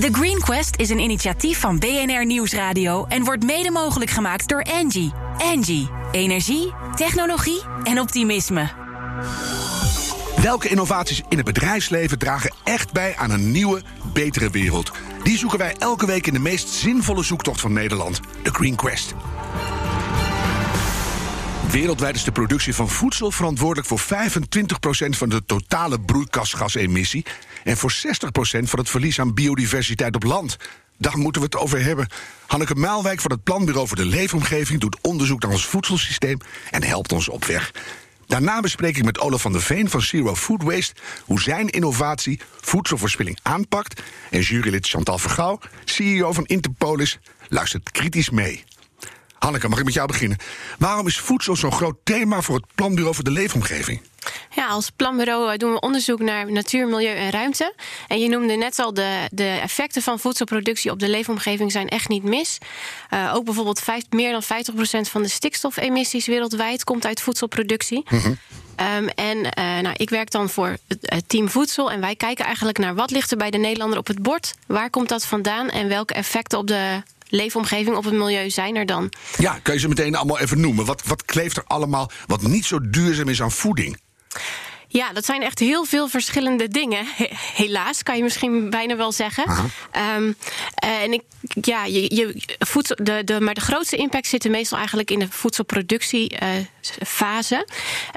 The 0.00 0.08
Green 0.12 0.40
Quest 0.40 0.76
is 0.76 0.90
een 0.90 0.98
initiatief 0.98 1.60
van 1.60 1.78
BNR 1.78 2.26
Nieuwsradio 2.26 3.04
en 3.04 3.24
wordt 3.24 3.44
mede 3.44 3.70
mogelijk 3.70 4.10
gemaakt 4.10 4.48
door 4.48 4.62
Angie. 4.62 5.12
Angie, 5.38 5.88
energie, 6.12 6.72
technologie 6.94 7.62
en 7.82 8.00
optimisme. 8.00 8.70
Welke 10.36 10.68
innovaties 10.68 11.22
in 11.28 11.36
het 11.36 11.46
bedrijfsleven 11.46 12.18
dragen 12.18 12.54
echt 12.64 12.92
bij 12.92 13.16
aan 13.16 13.30
een 13.30 13.50
nieuwe, 13.50 13.82
betere 14.12 14.50
wereld? 14.50 14.92
Die 15.22 15.38
zoeken 15.38 15.58
wij 15.58 15.74
elke 15.78 16.06
week 16.06 16.26
in 16.26 16.32
de 16.32 16.38
meest 16.38 16.68
zinvolle 16.68 17.22
zoektocht 17.22 17.60
van 17.60 17.72
Nederland, 17.72 18.20
de 18.42 18.50
Green 18.50 18.76
Quest. 18.76 19.14
Wereldwijd 21.70 22.14
is 22.14 22.24
de 22.24 22.32
productie 22.32 22.74
van 22.74 22.88
voedsel 22.88 23.30
verantwoordelijk 23.30 23.88
voor 23.88 24.00
25% 24.00 24.04
van 25.08 25.28
de 25.28 25.44
totale 25.44 26.00
broeikasgasemissie 26.00 27.24
en 27.64 27.76
voor 27.76 27.92
60% 27.92 27.98
van 28.62 28.78
het 28.78 28.90
verlies 28.90 29.20
aan 29.20 29.34
biodiversiteit 29.34 30.14
op 30.14 30.22
land. 30.22 30.56
Daar 30.98 31.18
moeten 31.18 31.40
we 31.40 31.46
het 31.46 31.56
over 31.56 31.84
hebben. 31.84 32.08
Hanneke 32.46 32.74
Maalwijk 32.74 33.20
van 33.20 33.30
het 33.30 33.42
Planbureau 33.42 33.88
voor 33.88 33.96
de 33.96 34.04
Leefomgeving 34.04 34.80
doet 34.80 34.98
onderzoek 35.00 35.42
naar 35.42 35.50
ons 35.50 35.66
voedselsysteem 35.66 36.38
en 36.70 36.82
helpt 36.82 37.12
ons 37.12 37.28
op 37.28 37.44
weg. 37.44 37.72
Daarna 38.26 38.60
bespreek 38.60 38.96
ik 38.96 39.04
met 39.04 39.18
Olaf 39.18 39.42
van 39.42 39.52
der 39.52 39.62
Veen 39.62 39.90
van 39.90 40.02
Zero 40.02 40.34
Food 40.34 40.62
Waste 40.62 40.94
hoe 41.24 41.40
zijn 41.40 41.68
innovatie 41.68 42.40
voedselverspilling 42.60 43.38
aanpakt. 43.42 44.02
En 44.30 44.40
jurylid 44.40 44.88
Chantal 44.88 45.18
Vergouw, 45.18 45.58
CEO 45.84 46.32
van 46.32 46.44
Interpolis, 46.44 47.18
luistert 47.48 47.90
kritisch 47.90 48.30
mee. 48.30 48.64
Hanneke, 49.44 49.68
mag 49.68 49.78
ik 49.78 49.84
met 49.84 49.94
jou 49.94 50.06
beginnen? 50.06 50.38
Waarom 50.78 51.06
is 51.06 51.18
voedsel 51.18 51.56
zo'n 51.56 51.72
groot 51.72 51.96
thema 52.04 52.40
voor 52.40 52.54
het 52.54 52.64
Planbureau 52.74 53.14
voor 53.14 53.24
de 53.24 53.30
Leefomgeving? 53.30 54.00
Ja, 54.50 54.66
als 54.66 54.90
planbureau 54.90 55.52
eh, 55.52 55.58
doen 55.58 55.72
we 55.72 55.80
onderzoek 55.80 56.20
naar 56.20 56.52
natuur, 56.52 56.86
milieu 56.86 57.16
en 57.16 57.30
ruimte. 57.30 57.74
En 58.08 58.20
je 58.20 58.28
noemde 58.28 58.54
net 58.54 58.78
al, 58.78 58.94
de, 58.94 59.28
de 59.30 59.58
effecten 59.62 60.02
van 60.02 60.18
voedselproductie 60.18 60.90
op 60.90 60.98
de 60.98 61.08
leefomgeving 61.08 61.72
zijn 61.72 61.88
echt 61.88 62.08
niet 62.08 62.22
mis. 62.22 62.58
Uh, 63.10 63.32
ook 63.34 63.44
bijvoorbeeld 63.44 63.80
vijf, 63.80 64.02
meer 64.10 64.32
dan 64.32 64.42
50% 64.42 64.46
van 65.10 65.22
de 65.22 65.28
stikstofemissies 65.28 66.26
wereldwijd 66.26 66.84
komt 66.84 67.06
uit 67.06 67.20
voedselproductie. 67.20 68.06
Mm 68.10 68.18
-hmm. 68.18 68.38
Um, 68.96 69.08
en 69.08 69.36
uh, 69.38 69.80
nou, 69.82 69.94
ik 69.96 70.10
werk 70.10 70.30
dan 70.30 70.48
voor 70.48 70.76
het 71.02 71.28
team 71.28 71.48
voedsel. 71.48 71.90
En 71.90 72.00
wij 72.00 72.16
kijken 72.16 72.44
eigenlijk 72.44 72.78
naar 72.78 72.94
wat 72.94 73.10
ligt 73.10 73.30
er 73.30 73.36
bij 73.36 73.50
de 73.50 73.58
Nederlander 73.58 73.98
op 73.98 74.06
het 74.06 74.22
bord. 74.22 74.54
Waar 74.66 74.90
komt 74.90 75.08
dat 75.08 75.26
vandaan 75.26 75.70
en 75.70 75.88
welke 75.88 76.14
effecten 76.14 76.58
op 76.58 76.66
de 76.66 77.02
leefomgeving, 77.34 77.96
op 77.96 78.04
het 78.04 78.14
milieu 78.14 78.50
zijn 78.50 78.76
er 78.76 78.86
dan? 78.86 79.12
Ja, 79.38 79.58
kan 79.62 79.74
je 79.74 79.80
ze 79.80 79.88
meteen 79.88 80.16
allemaal 80.16 80.38
even 80.38 80.60
noemen? 80.60 80.84
Wat, 80.84 81.02
wat 81.06 81.24
kleeft 81.24 81.56
er 81.56 81.64
allemaal 81.66 82.10
wat 82.26 82.42
niet 82.42 82.64
zo 82.64 82.90
duurzaam 82.90 83.28
is 83.28 83.42
aan 83.42 83.52
voeding? 83.52 83.98
Ja, 84.94 85.12
dat 85.12 85.24
zijn 85.24 85.42
echt 85.42 85.58
heel 85.58 85.84
veel 85.84 86.08
verschillende 86.08 86.68
dingen. 86.68 87.06
Helaas, 87.54 88.02
kan 88.02 88.16
je 88.16 88.22
misschien 88.22 88.70
bijna 88.70 88.96
wel 88.96 89.12
zeggen. 89.12 89.44
Um, 90.16 90.36
en 90.74 91.12
ik, 91.12 91.22
ja, 91.60 91.84
je, 91.84 92.14
je, 92.14 92.34
voedsel, 92.58 92.96
de, 93.02 93.24
de, 93.24 93.40
maar 93.40 93.54
de 93.54 93.60
grootste 93.60 93.96
impact 93.96 94.26
zit 94.26 94.48
meestal 94.48 94.78
eigenlijk 94.78 95.10
in 95.10 95.18
de 95.18 95.26
voedselproductiefase. 95.30 97.66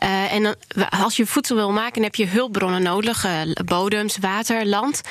Uh, 0.04 0.10
uh, 0.10 0.34
en 0.34 0.44
dan, 0.44 0.56
als 0.90 1.16
je 1.16 1.26
voedsel 1.26 1.56
wil 1.56 1.72
maken, 1.72 1.94
dan 1.94 2.04
heb 2.04 2.16
je 2.16 2.28
hulpbronnen 2.28 2.82
nodig: 2.82 3.26
uh, 3.26 3.42
bodems, 3.66 4.18
water, 4.18 4.66
land. 4.66 5.02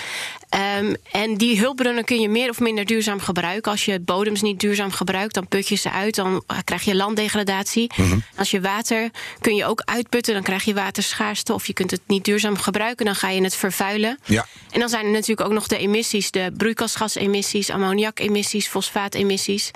Um, 0.57 0.97
en 1.11 1.37
die 1.37 1.59
hulpbronnen 1.61 2.05
kun 2.05 2.21
je 2.21 2.29
meer 2.29 2.51
of 2.51 2.61
minder 2.61 2.85
duurzaam 2.85 3.21
gebruiken. 3.21 3.71
Als 3.71 3.85
je 3.85 4.01
bodems 4.01 4.43
niet 4.43 4.61
duurzaam 4.61 4.91
gebruikt, 4.91 5.35
dan 5.35 5.49
put 5.49 5.69
je 5.69 5.75
ze 5.75 5.91
uit. 5.91 6.15
Dan 6.15 6.43
krijg 6.65 6.83
je 6.83 6.95
landdegradatie. 6.95 7.93
Mm 7.97 8.11
-hmm. 8.11 8.23
Als 8.37 8.51
je 8.51 8.61
water 8.61 9.11
kun 9.41 9.55
je 9.55 9.65
ook 9.65 9.83
uitputten, 9.85 10.35
dan 10.35 10.43
krijg 10.43 10.65
je 10.65 10.75
waterschaarste. 10.75 11.53
Of 11.53 11.67
je 11.67 11.73
kunt 11.73 11.91
het 11.91 12.01
niet 12.07 12.25
duurzaam 12.25 12.57
gebruiken, 12.57 13.05
dan 13.07 13.15
ga 13.15 13.29
je 13.31 13.43
het 13.43 13.57
vervuilen. 13.57 14.19
Ja. 14.25 14.47
En 14.71 14.81
dan 14.81 14.89
zijn 14.89 15.05
er 15.05 15.11
natuurlijk 15.11 15.49
ook 15.49 15.55
nog 15.55 15.67
de 15.67 15.79
emissies: 15.79 16.31
de 16.31 16.53
broeikasgasemissies, 16.57 17.71
ammoniakemissies, 17.71 18.67
fosfaatemissies. 18.67 19.71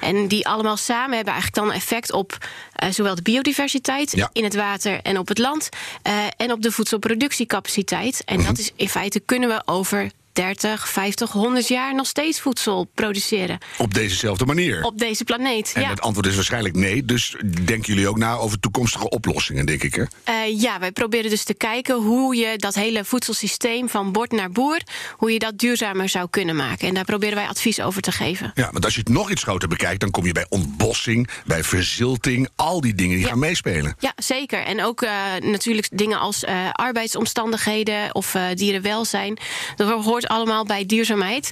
En 0.00 0.28
die 0.28 0.46
allemaal 0.46 0.76
samen 0.76 1.16
hebben 1.16 1.32
eigenlijk 1.32 1.66
dan 1.66 1.76
effect 1.76 2.12
op 2.12 2.38
uh, 2.82 2.90
zowel 2.90 3.14
de 3.14 3.22
biodiversiteit 3.22 4.12
ja. 4.12 4.30
in 4.32 4.44
het 4.44 4.54
water 4.54 5.00
en 5.02 5.18
op 5.18 5.28
het 5.28 5.38
land. 5.38 5.68
Uh, 6.06 6.26
en 6.36 6.52
op 6.52 6.62
de 6.62 6.72
voedselproductiecapaciteit. 6.72 8.22
En 8.24 8.34
Mhm. 8.34 8.34
mm 8.34 8.46
-hmm. 8.46 8.54
dat 8.54 8.64
is 8.64 8.72
in 8.76 8.88
feite 8.88 9.20
kunnen 9.20 9.48
we 9.48 9.62
over 9.64 10.10
30, 10.34 10.88
50, 10.88 11.32
100 11.32 11.68
jaar 11.68 11.94
nog 11.94 12.06
steeds 12.06 12.40
voedsel 12.40 12.88
produceren. 12.94 13.58
Op 13.78 13.94
dezezelfde 13.94 14.44
manier. 14.44 14.82
Op 14.82 14.98
deze 14.98 15.24
planeet. 15.24 15.72
En 15.74 15.80
ja. 15.80 15.88
het 15.88 16.00
antwoord 16.00 16.26
is 16.26 16.34
waarschijnlijk 16.34 16.74
nee. 16.74 17.04
Dus 17.04 17.36
denken 17.64 17.94
jullie 17.94 18.08
ook 18.08 18.18
na 18.18 18.34
over 18.34 18.60
toekomstige 18.60 19.08
oplossingen, 19.08 19.66
denk 19.66 19.82
ik. 19.82 19.94
Hè? 19.94 20.02
Uh, 20.02 20.60
ja, 20.60 20.78
wij 20.78 20.92
proberen 20.92 21.30
dus 21.30 21.44
te 21.44 21.54
kijken 21.54 21.94
hoe 21.94 22.36
je 22.36 22.56
dat 22.56 22.74
hele 22.74 23.04
voedselsysteem 23.04 23.88
van 23.88 24.12
bord 24.12 24.32
naar 24.32 24.50
boer, 24.50 24.80
hoe 25.16 25.32
je 25.32 25.38
dat 25.38 25.58
duurzamer 25.58 26.08
zou 26.08 26.28
kunnen 26.30 26.56
maken. 26.56 26.88
En 26.88 26.94
daar 26.94 27.04
proberen 27.04 27.36
wij 27.36 27.48
advies 27.48 27.80
over 27.80 28.02
te 28.02 28.12
geven. 28.12 28.52
Ja, 28.54 28.70
want 28.72 28.84
als 28.84 28.94
je 28.94 29.00
het 29.00 29.08
nog 29.08 29.30
iets 29.30 29.42
groter 29.42 29.68
bekijkt, 29.68 30.00
dan 30.00 30.10
kom 30.10 30.26
je 30.26 30.32
bij 30.32 30.46
ontbossing, 30.48 31.28
bij 31.46 31.64
verzilting, 31.64 32.48
al 32.56 32.80
die 32.80 32.94
dingen 32.94 33.14
die 33.16 33.24
ja. 33.24 33.30
gaan 33.30 33.38
meespelen. 33.38 33.96
Ja, 33.98 34.12
zeker. 34.16 34.64
En 34.64 34.84
ook 34.84 35.02
uh, 35.02 35.10
natuurlijk 35.40 35.88
dingen 35.92 36.18
als 36.18 36.44
uh, 36.44 36.70
arbeidsomstandigheden 36.72 38.14
of 38.14 38.36
dierenwelzijn. 38.54 39.38
Dat 39.76 40.04
hoort 40.04 40.23
allemaal 40.28 40.64
bij 40.64 40.86
duurzaamheid. 40.86 41.50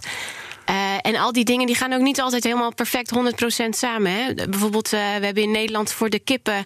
Uh, 0.70 0.94
en 1.02 1.16
al 1.16 1.32
die 1.32 1.44
dingen 1.44 1.66
die 1.66 1.76
gaan 1.76 1.92
ook 1.92 2.00
niet 2.00 2.20
altijd 2.20 2.44
helemaal 2.44 2.74
perfect 2.74 3.14
100% 3.64 3.68
samen. 3.70 4.12
Hè. 4.12 4.34
Bijvoorbeeld, 4.34 4.92
uh, 4.92 5.00
we 5.00 5.24
hebben 5.24 5.42
in 5.42 5.50
Nederland 5.50 5.92
voor 5.92 6.10
de 6.10 6.18
kippen 6.18 6.64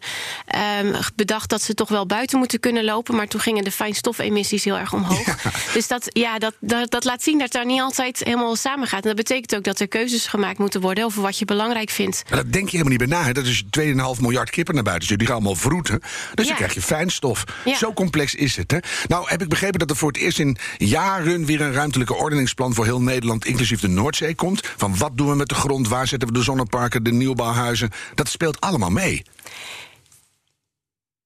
um, 0.80 0.94
bedacht 1.14 1.50
dat 1.50 1.62
ze 1.62 1.74
toch 1.74 1.88
wel 1.88 2.06
buiten 2.06 2.38
moeten 2.38 2.60
kunnen 2.60 2.84
lopen. 2.84 3.16
Maar 3.16 3.26
toen 3.26 3.40
gingen 3.40 3.64
de 3.64 3.70
fijnstofemissies 3.70 4.64
heel 4.64 4.78
erg 4.78 4.92
omhoog. 4.92 5.26
Ja. 5.26 5.34
Dus 5.74 5.88
dat, 5.88 6.06
ja, 6.08 6.38
dat, 6.38 6.54
dat, 6.60 6.90
dat, 6.90 7.04
laat 7.04 7.22
zien 7.22 7.38
dat 7.38 7.52
daar 7.52 7.66
niet 7.66 7.80
altijd 7.80 8.18
helemaal 8.18 8.56
samen 8.56 8.88
gaat. 8.88 9.02
En 9.02 9.06
dat 9.06 9.16
betekent 9.16 9.56
ook 9.56 9.64
dat 9.64 9.80
er 9.80 9.88
keuzes 9.88 10.26
gemaakt 10.26 10.58
moeten 10.58 10.80
worden 10.80 11.04
over 11.04 11.22
wat 11.22 11.38
je 11.38 11.44
belangrijk 11.44 11.90
vindt. 11.90 12.22
Maar 12.28 12.38
dat 12.38 12.52
denk 12.52 12.68
je 12.68 12.76
helemaal 12.76 12.98
niet 12.98 13.08
bij 13.08 13.18
na. 13.18 13.24
Hè? 13.24 13.32
Dat 13.32 13.46
is 13.46 13.64
2,5 13.64 14.20
miljard 14.20 14.50
kippen 14.50 14.74
naar 14.74 14.82
buiten. 14.82 15.08
Dus 15.08 15.16
die 15.16 15.26
gaan 15.26 15.36
allemaal 15.36 15.54
vroeten. 15.54 16.00
Dus 16.00 16.10
ja. 16.34 16.44
dan 16.44 16.54
krijg 16.54 16.74
je 16.74 16.82
fijnstof. 16.82 17.44
Ja. 17.64 17.76
Zo 17.76 17.92
complex 17.92 18.34
is 18.34 18.56
het. 18.56 18.70
Hè? 18.70 18.78
Nou 19.06 19.28
heb 19.28 19.42
ik 19.42 19.48
begrepen 19.48 19.78
dat 19.78 19.90
er 19.90 19.96
voor 19.96 20.08
het 20.08 20.20
eerst 20.20 20.38
in 20.38 20.56
jaren 20.76 21.44
weer 21.44 21.60
een 21.60 21.72
ruimtelijke 21.72 22.14
ordeningsplan 22.14 22.74
voor 22.74 22.84
heel 22.84 23.00
Nederland, 23.00 23.44
inclusief 23.44 23.80
de 23.80 23.85
Noordzee 23.88 24.34
komt. 24.34 24.66
Van 24.76 24.96
wat 24.96 25.16
doen 25.16 25.28
we 25.28 25.34
met 25.34 25.48
de 25.48 25.54
grond, 25.54 25.88
waar 25.88 26.06
zetten 26.06 26.28
we 26.28 26.34
de 26.34 26.42
zonneparken, 26.42 27.02
de 27.02 27.12
nieuwbouwhuizen. 27.12 27.90
Dat 28.14 28.28
speelt 28.28 28.60
allemaal 28.60 28.90
mee. 28.90 29.24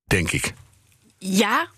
Denk 0.05 0.31
ik. 0.31 0.55
Ja, 1.19 1.69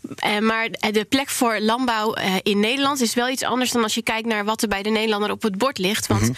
maar 0.40 0.68
de 0.70 1.06
plek 1.08 1.30
voor 1.30 1.60
landbouw 1.60 2.14
in 2.42 2.60
Nederland 2.60 3.00
is 3.00 3.14
wel 3.14 3.28
iets 3.28 3.42
anders 3.42 3.70
dan 3.70 3.82
als 3.82 3.94
je 3.94 4.02
kijkt 4.02 4.28
naar 4.28 4.44
wat 4.44 4.62
er 4.62 4.68
bij 4.68 4.82
de 4.82 4.90
Nederlander 4.90 5.30
op 5.30 5.42
het 5.42 5.58
bord 5.58 5.78
ligt. 5.78 6.06
Want 6.06 6.20
-hmm. 6.20 6.36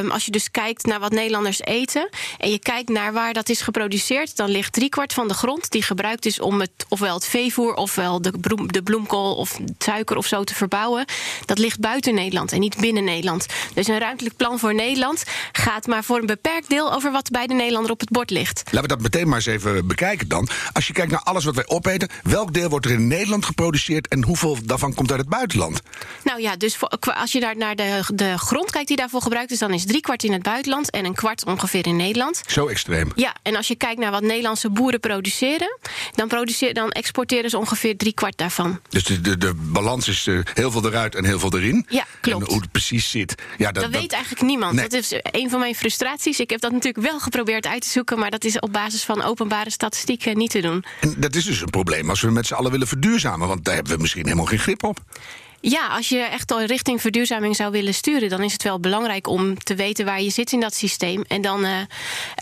Um, 0.00 0.10
als 0.10 0.24
je 0.24 0.30
dus 0.30 0.50
kijkt 0.50 0.86
naar 0.86 1.00
wat 1.00 1.12
Nederlanders 1.12 1.60
eten 1.60 2.08
en 2.38 2.50
je 2.50 2.58
kijkt 2.58 2.88
naar 2.88 3.12
waar 3.12 3.32
dat 3.32 3.48
is 3.48 3.60
geproduceerd, 3.60 4.36
dan 4.36 4.50
ligt 4.50 4.72
driekwart 4.72 5.12
van 5.12 5.28
de 5.28 5.34
grond 5.34 5.70
die 5.70 5.82
gebruikt 5.82 6.26
is 6.26 6.40
om 6.40 6.60
het, 6.60 6.70
ofwel 6.88 7.14
het 7.14 7.26
veevoer 7.26 7.74
ofwel 7.74 8.22
de, 8.22 8.32
bloem, 8.40 8.72
de 8.72 8.82
bloemkool 8.82 9.34
of 9.34 9.58
suiker 9.78 10.16
of 10.16 10.26
zo 10.26 10.44
te 10.44 10.54
verbouwen. 10.54 11.04
Dat 11.44 11.58
ligt 11.58 11.80
buiten 11.80 12.14
Nederland 12.14 12.52
en 12.52 12.60
niet 12.60 12.76
binnen 12.76 13.04
Nederland. 13.04 13.46
Dus 13.74 13.88
een 13.88 13.98
ruimtelijk 13.98 14.36
plan 14.36 14.58
voor 14.58 14.74
Nederland 14.74 15.24
gaat 15.52 15.86
maar 15.86 16.04
voor 16.04 16.18
een 16.18 16.26
beperkt 16.26 16.68
deel 16.68 16.92
over 16.92 17.12
wat 17.12 17.30
bij 17.30 17.46
de 17.46 17.54
Nederlander 17.54 17.90
op 17.92 18.00
het 18.00 18.10
bord 18.10 18.30
ligt. 18.30 18.62
Laten 18.64 18.80
we 18.80 18.88
dat 18.88 19.00
meteen 19.00 19.28
maar 19.28 19.36
eens 19.36 19.46
even 19.46 19.86
bekijken 19.86 20.28
dan. 20.28 20.48
Als 20.72 20.86
je 20.86 20.92
kijkt 20.92 21.10
naar 21.10 21.22
alles 21.22 21.44
wat 21.44 21.54
wij 21.54 21.66
opeten, 21.66 22.08
welk 22.22 22.54
deel 22.54 22.68
wordt 22.68 22.86
er 22.86 22.92
in 22.92 23.08
Nederland 23.08 23.44
geproduceerd 23.44 24.08
en 24.08 24.24
hoeveel 24.24 24.58
daarvan 24.64 24.94
komt 24.94 25.10
uit 25.10 25.20
het 25.20 25.28
buitenland? 25.28 25.80
Nou 26.24 26.40
ja, 26.40 26.56
dus 26.56 26.76
voor, 26.76 26.88
als 26.98 27.32
je 27.32 27.40
daar 27.40 27.56
naar 27.56 27.76
de, 27.76 28.00
de 28.14 28.38
grond 28.38 28.70
kijkt 28.70 28.88
die 28.88 28.96
daarvoor 28.96 29.22
gebruikt 29.22 29.50
is, 29.50 29.62
dan 29.68 29.74
is 29.74 29.84
drie 29.84 30.00
kwart 30.00 30.24
in 30.24 30.32
het 30.32 30.42
buitenland 30.42 30.90
en 30.90 31.04
een 31.04 31.14
kwart 31.14 31.44
ongeveer 31.44 31.86
in 31.86 31.96
Nederland. 31.96 32.42
Zo 32.46 32.66
extreem. 32.66 33.12
Ja, 33.14 33.34
en 33.42 33.56
als 33.56 33.68
je 33.68 33.74
kijkt 33.74 34.00
naar 34.00 34.10
wat 34.10 34.22
Nederlandse 34.22 34.70
boeren 34.70 35.00
produceren, 35.00 35.78
dan, 36.14 36.28
produceer, 36.28 36.74
dan 36.74 36.90
exporteren 36.90 37.50
ze 37.50 37.58
ongeveer 37.58 37.96
drie 37.96 38.12
kwart 38.12 38.36
daarvan. 38.36 38.80
Dus 38.88 39.04
de, 39.04 39.20
de, 39.20 39.38
de 39.38 39.54
balans 39.54 40.08
is 40.08 40.26
uh, 40.26 40.40
heel 40.54 40.70
veel 40.70 40.86
eruit 40.86 41.14
en 41.14 41.24
heel 41.24 41.38
veel 41.38 41.56
erin. 41.56 41.86
Ja, 41.88 42.04
klopt. 42.20 42.46
En 42.46 42.52
hoe 42.52 42.60
het 42.60 42.72
precies 42.72 43.10
zit. 43.10 43.34
Ja, 43.58 43.72
dat, 43.72 43.74
dat, 43.74 43.92
dat 43.92 44.00
weet 44.00 44.12
eigenlijk 44.12 44.42
niemand. 44.42 44.74
Nee. 44.74 44.88
Dat 44.88 45.00
is 45.00 45.12
een 45.22 45.50
van 45.50 45.58
mijn 45.58 45.74
frustraties. 45.74 46.40
Ik 46.40 46.50
heb 46.50 46.60
dat 46.60 46.72
natuurlijk 46.72 47.06
wel 47.06 47.20
geprobeerd 47.20 47.66
uit 47.66 47.82
te 47.82 47.88
zoeken, 47.88 48.18
maar 48.18 48.30
dat 48.30 48.44
is 48.44 48.58
op 48.58 48.72
basis 48.72 49.04
van 49.04 49.22
openbare 49.22 49.70
statistieken 49.70 50.36
niet 50.36 50.50
te 50.50 50.60
doen. 50.60 50.84
En 51.00 51.14
dat 51.18 51.34
is 51.34 51.44
dus 51.44 51.60
een 51.60 51.70
probleem 51.70 52.10
als 52.10 52.20
we 52.20 52.30
met 52.30 52.46
z'n 52.46 52.54
allen 52.54 52.70
willen 52.70 52.86
verduurzamen, 52.86 53.48
want 53.48 53.64
daar 53.64 53.74
hebben 53.74 53.94
we 53.94 54.00
misschien 54.00 54.24
helemaal 54.24 54.46
geen 54.46 54.58
grip 54.58 54.84
op. 54.84 54.98
Ja, 55.66 55.86
als 55.86 56.08
je 56.08 56.18
echt 56.18 56.52
al 56.52 56.64
richting 56.64 57.00
verduurzaming 57.00 57.56
zou 57.56 57.70
willen 57.70 57.94
sturen, 57.94 58.28
dan 58.28 58.42
is 58.42 58.52
het 58.52 58.62
wel 58.62 58.80
belangrijk 58.80 59.28
om 59.28 59.58
te 59.58 59.74
weten 59.74 60.04
waar 60.04 60.22
je 60.22 60.30
zit 60.30 60.52
in 60.52 60.60
dat 60.60 60.74
systeem. 60.74 61.24
En 61.28 61.42
dan 61.42 61.64
uh, 61.64 61.70
uh, 61.70 61.78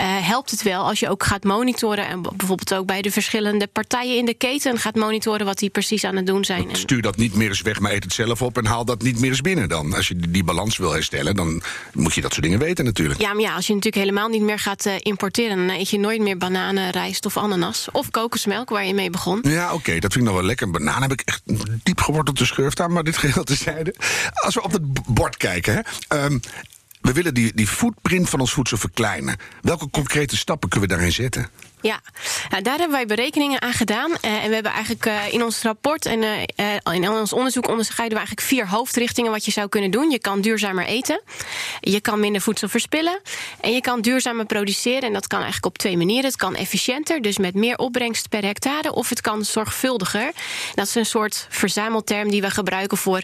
helpt 0.00 0.50
het 0.50 0.62
wel 0.62 0.84
als 0.84 1.00
je 1.00 1.08
ook 1.08 1.24
gaat 1.24 1.44
monitoren. 1.44 2.06
En 2.06 2.22
bijvoorbeeld 2.22 2.74
ook 2.74 2.86
bij 2.86 3.02
de 3.02 3.10
verschillende 3.10 3.66
partijen 3.66 4.16
in 4.16 4.24
de 4.24 4.34
keten 4.34 4.78
gaat 4.78 4.94
monitoren 4.94 5.46
wat 5.46 5.58
die 5.58 5.70
precies 5.70 6.04
aan 6.04 6.16
het 6.16 6.26
doen 6.26 6.44
zijn. 6.44 6.68
Stuur 6.72 7.02
dat 7.02 7.16
niet 7.16 7.34
meer 7.34 7.48
eens 7.48 7.62
weg, 7.62 7.80
maar 7.80 7.92
eet 7.92 8.04
het 8.04 8.12
zelf 8.12 8.42
op 8.42 8.58
en 8.58 8.66
haal 8.66 8.84
dat 8.84 9.02
niet 9.02 9.20
meer 9.20 9.30
eens 9.30 9.40
binnen 9.40 9.68
dan. 9.68 9.94
Als 9.94 10.08
je 10.08 10.16
die 10.16 10.44
balans 10.44 10.76
wil 10.76 10.92
herstellen, 10.92 11.36
dan 11.36 11.62
moet 11.92 12.14
je 12.14 12.20
dat 12.20 12.32
soort 12.32 12.44
dingen 12.44 12.58
weten 12.58 12.84
natuurlijk. 12.84 13.20
Ja, 13.20 13.32
maar 13.32 13.42
ja, 13.42 13.54
als 13.54 13.66
je 13.66 13.74
natuurlijk 13.74 14.04
helemaal 14.04 14.28
niet 14.28 14.42
meer 14.42 14.58
gaat 14.58 14.86
uh, 14.86 14.94
importeren, 14.98 15.56
dan 15.56 15.76
eet 15.76 15.90
je 15.90 15.98
nooit 15.98 16.20
meer 16.20 16.38
bananen, 16.38 16.90
rijst 16.90 17.26
of 17.26 17.36
ananas. 17.36 17.88
Of 17.92 18.10
kokosmelk, 18.10 18.68
waar 18.68 18.86
je 18.86 18.94
mee 18.94 19.10
begon. 19.10 19.38
Ja, 19.42 19.64
oké, 19.64 19.74
okay, 19.74 20.00
dat 20.00 20.12
vind 20.12 20.24
ik 20.24 20.30
nog 20.30 20.40
wel 20.40 20.48
lekker. 20.48 20.70
Banaan 20.70 21.02
heb 21.02 21.12
ik 21.12 21.20
echt 21.24 21.42
diep 21.82 22.00
gewortelde 22.00 22.44
schurft 22.44 22.80
aan, 22.80 22.92
maar 22.92 23.04
Als 24.44 24.54
we 24.54 24.62
op 24.62 24.72
het 24.72 25.14
bord 25.14 25.36
kijken, 25.36 25.84
hè, 26.08 26.24
um, 26.24 26.40
we 27.00 27.12
willen 27.12 27.34
die, 27.34 27.52
die 27.54 27.66
footprint 27.66 28.28
van 28.28 28.40
ons 28.40 28.52
voedsel 28.52 28.76
verkleinen. 28.76 29.36
Welke 29.60 29.90
concrete 29.90 30.36
stappen 30.36 30.68
kunnen 30.68 30.88
we 30.88 30.94
daarin 30.94 31.12
zetten? 31.12 31.48
Ja, 31.82 32.00
nou, 32.50 32.62
daar 32.62 32.78
hebben 32.78 32.96
wij 32.96 33.06
berekeningen 33.06 33.62
aan 33.62 33.72
gedaan. 33.72 34.10
Uh, 34.10 34.44
en 34.44 34.48
we 34.48 34.54
hebben 34.54 34.72
eigenlijk 34.72 35.06
uh, 35.06 35.32
in 35.32 35.42
ons 35.42 35.62
rapport 35.62 36.06
en 36.06 36.22
uh, 36.22 36.94
in 36.94 37.10
ons 37.10 37.32
onderzoek 37.32 37.68
onderscheiden 37.68 38.18
we 38.18 38.24
eigenlijk 38.24 38.48
vier 38.48 38.68
hoofdrichtingen 38.68 39.30
wat 39.30 39.44
je 39.44 39.50
zou 39.50 39.68
kunnen 39.68 39.90
doen. 39.90 40.10
Je 40.10 40.18
kan 40.18 40.40
duurzamer 40.40 40.84
eten, 40.84 41.20
je 41.80 42.00
kan 42.00 42.20
minder 42.20 42.40
voedsel 42.40 42.68
verspillen 42.68 43.20
en 43.60 43.72
je 43.72 43.80
kan 43.80 44.00
duurzamer 44.00 44.46
produceren. 44.46 45.02
En 45.02 45.12
dat 45.12 45.26
kan 45.26 45.38
eigenlijk 45.38 45.66
op 45.66 45.78
twee 45.78 45.96
manieren. 45.96 46.24
Het 46.24 46.36
kan 46.36 46.54
efficiënter, 46.54 47.22
dus 47.22 47.38
met 47.38 47.54
meer 47.54 47.76
opbrengst 47.76 48.28
per 48.28 48.44
hectare, 48.44 48.92
of 48.92 49.08
het 49.08 49.20
kan 49.20 49.44
zorgvuldiger. 49.44 50.32
Dat 50.74 50.86
is 50.86 50.94
een 50.94 51.06
soort 51.06 51.46
verzamelterm 51.48 52.30
die 52.30 52.40
we 52.40 52.50
gebruiken 52.50 52.98
voor 52.98 53.22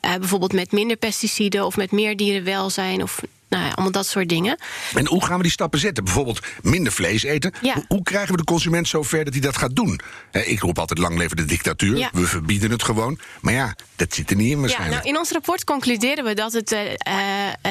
bijvoorbeeld 0.00 0.52
met 0.52 0.72
minder 0.72 0.96
pesticiden 0.96 1.66
of 1.66 1.76
met 1.76 1.90
meer 1.90 2.16
dierenwelzijn 2.16 3.02
of 3.02 3.20
nou 3.50 3.64
ja, 3.64 3.70
allemaal 3.70 3.92
dat 3.92 4.06
soort 4.06 4.28
dingen. 4.28 4.58
En 4.94 5.06
hoe 5.06 5.24
gaan 5.24 5.36
we 5.36 5.42
die 5.42 5.52
stappen 5.52 5.78
zetten? 5.78 6.04
Bijvoorbeeld 6.04 6.40
minder 6.62 6.92
vlees 6.92 7.22
eten. 7.22 7.52
Ja. 7.62 7.84
Hoe, 7.88 8.02
krijgen 8.02 8.30
we 8.30 8.36
de 8.36 8.44
consument 8.44 8.88
zover 8.88 9.24
dat 9.24 9.32
hij 9.32 9.42
dat 9.42 9.56
gaat 9.56 9.76
doen? 9.76 10.00
ik 10.30 10.60
roep 10.60 10.78
altijd 10.78 10.98
lang 10.98 11.18
leven 11.18 11.36
de 11.36 11.44
dictatuur. 11.44 11.96
Ja. 11.96 12.10
We 12.12 12.26
verbieden 12.26 12.70
het 12.70 12.82
gewoon. 12.82 13.18
Maar 13.40 13.52
ja, 13.52 13.74
dat 13.96 14.14
zit 14.14 14.30
er 14.30 14.36
niet 14.36 14.50
in 14.50 14.60
waarschijnlijk. 14.60 14.96
Ja, 14.96 15.02
nou, 15.02 15.14
in 15.14 15.18
ons 15.18 15.30
rapport 15.30 15.64
concluderen 15.64 16.24
we 16.24 16.34
dat, 16.34 16.52
het, 16.52 16.72
uh, 16.72 16.82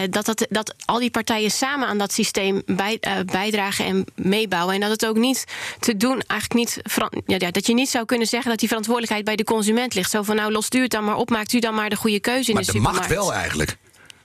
dat, 0.10 0.26
dat, 0.26 0.48
dat 0.50 0.74
al 0.86 1.00
die 1.00 1.10
partijen 1.10 1.52
samen 1.52 1.88
aan 1.88 1.98
dat 1.98 2.14
systeem 2.14 2.62
bij, 2.66 2.98
uh, 3.02 3.14
bijdragen 3.26 3.86
en 3.86 4.06
meebouwen. 4.16 4.74
En 4.74 4.82
dat 4.82 4.90
het 4.90 5.06
ook 5.06 5.18
niet 5.18 5.44
te 5.80 5.98
doen, 5.98 6.22
eigenlijk 6.28 6.54
niet. 6.54 6.82
Ja, 7.26 7.52
dat 7.52 7.68
je 7.68 7.74
niet 7.74 7.90
zou 7.90 8.06
kunnen 8.06 8.28
zeggen 8.28 8.50
dat 8.50 8.60
die 8.60 8.68
verantwoordelijkheid 8.68 9.26
bij 9.26 9.36
de 9.36 9.44
consument 9.44 9.94
ligt. 9.94 10.12
Zo 10.12 10.24
van 10.24 10.36
nou, 10.36 10.52
lost 10.52 10.74
u 10.74 10.82
het 10.82 10.92
dan 10.92 11.04
maar 11.04 11.16
op, 11.16 11.30
maakt 11.30 11.54
u 11.54 11.60
dan 11.60 11.76
maar 11.76 11.90
de 11.90 11.96
goede 11.96 12.20
keuze 12.20 12.50
in 12.50 12.54
maar 12.54 12.64
de 12.64 12.72
supermarkt. 12.72 13.00
Maar 13.00 13.08
dat 13.08 13.18
mag 13.18 13.28
wel 13.28 13.40
eigenlijk. 13.40 13.78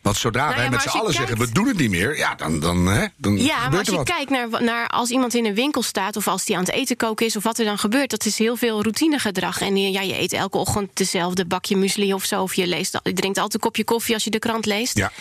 Want 0.04 0.16
zodra 0.16 0.44
nou 0.44 0.56
wij 0.56 0.70
met 0.70 0.82
z'n 0.82 0.88
allen 0.88 1.12
zeggen, 1.12 1.38
we 1.38 1.52
doen 1.52 1.66
het 1.66 1.76
niet 1.76 1.90
meer... 1.90 2.16
ja, 2.16 2.34
dan, 2.34 2.60
dan, 2.60 2.86
hè, 2.86 3.06
dan 3.16 3.38
Ja, 3.38 3.68
maar 3.68 3.78
als 3.78 3.88
je 3.88 4.02
kijkt 4.02 4.30
naar, 4.30 4.48
naar 4.62 4.88
als 4.88 5.10
iemand 5.10 5.34
in 5.34 5.44
een 5.44 5.54
winkel 5.54 5.82
staat... 5.82 6.16
of 6.16 6.28
als 6.28 6.44
die 6.44 6.56
aan 6.56 6.62
het 6.62 6.72
eten 6.72 6.96
koken 6.96 7.26
is 7.26 7.36
of 7.36 7.42
wat 7.42 7.58
er 7.58 7.64
dan 7.64 7.78
gebeurt... 7.78 8.10
dat 8.10 8.24
is 8.24 8.38
heel 8.38 8.56
veel 8.56 8.82
routinegedrag. 8.82 9.60
En 9.60 9.76
ja, 9.76 10.00
je 10.00 10.20
eet 10.20 10.32
elke 10.32 10.58
ochtend 10.58 10.90
dezelfde 10.94 11.44
bakje 11.44 11.76
muesli 11.76 12.14
of 12.14 12.24
zo... 12.24 12.42
of 12.42 12.54
je, 12.54 12.66
leest, 12.66 13.00
je 13.02 13.12
drinkt 13.12 13.36
altijd 13.36 13.54
een 13.54 13.60
kopje 13.60 13.84
koffie 13.84 14.14
als 14.14 14.24
je 14.24 14.30
de 14.30 14.38
krant 14.38 14.66
leest. 14.66 14.98
Ja. 14.98 15.12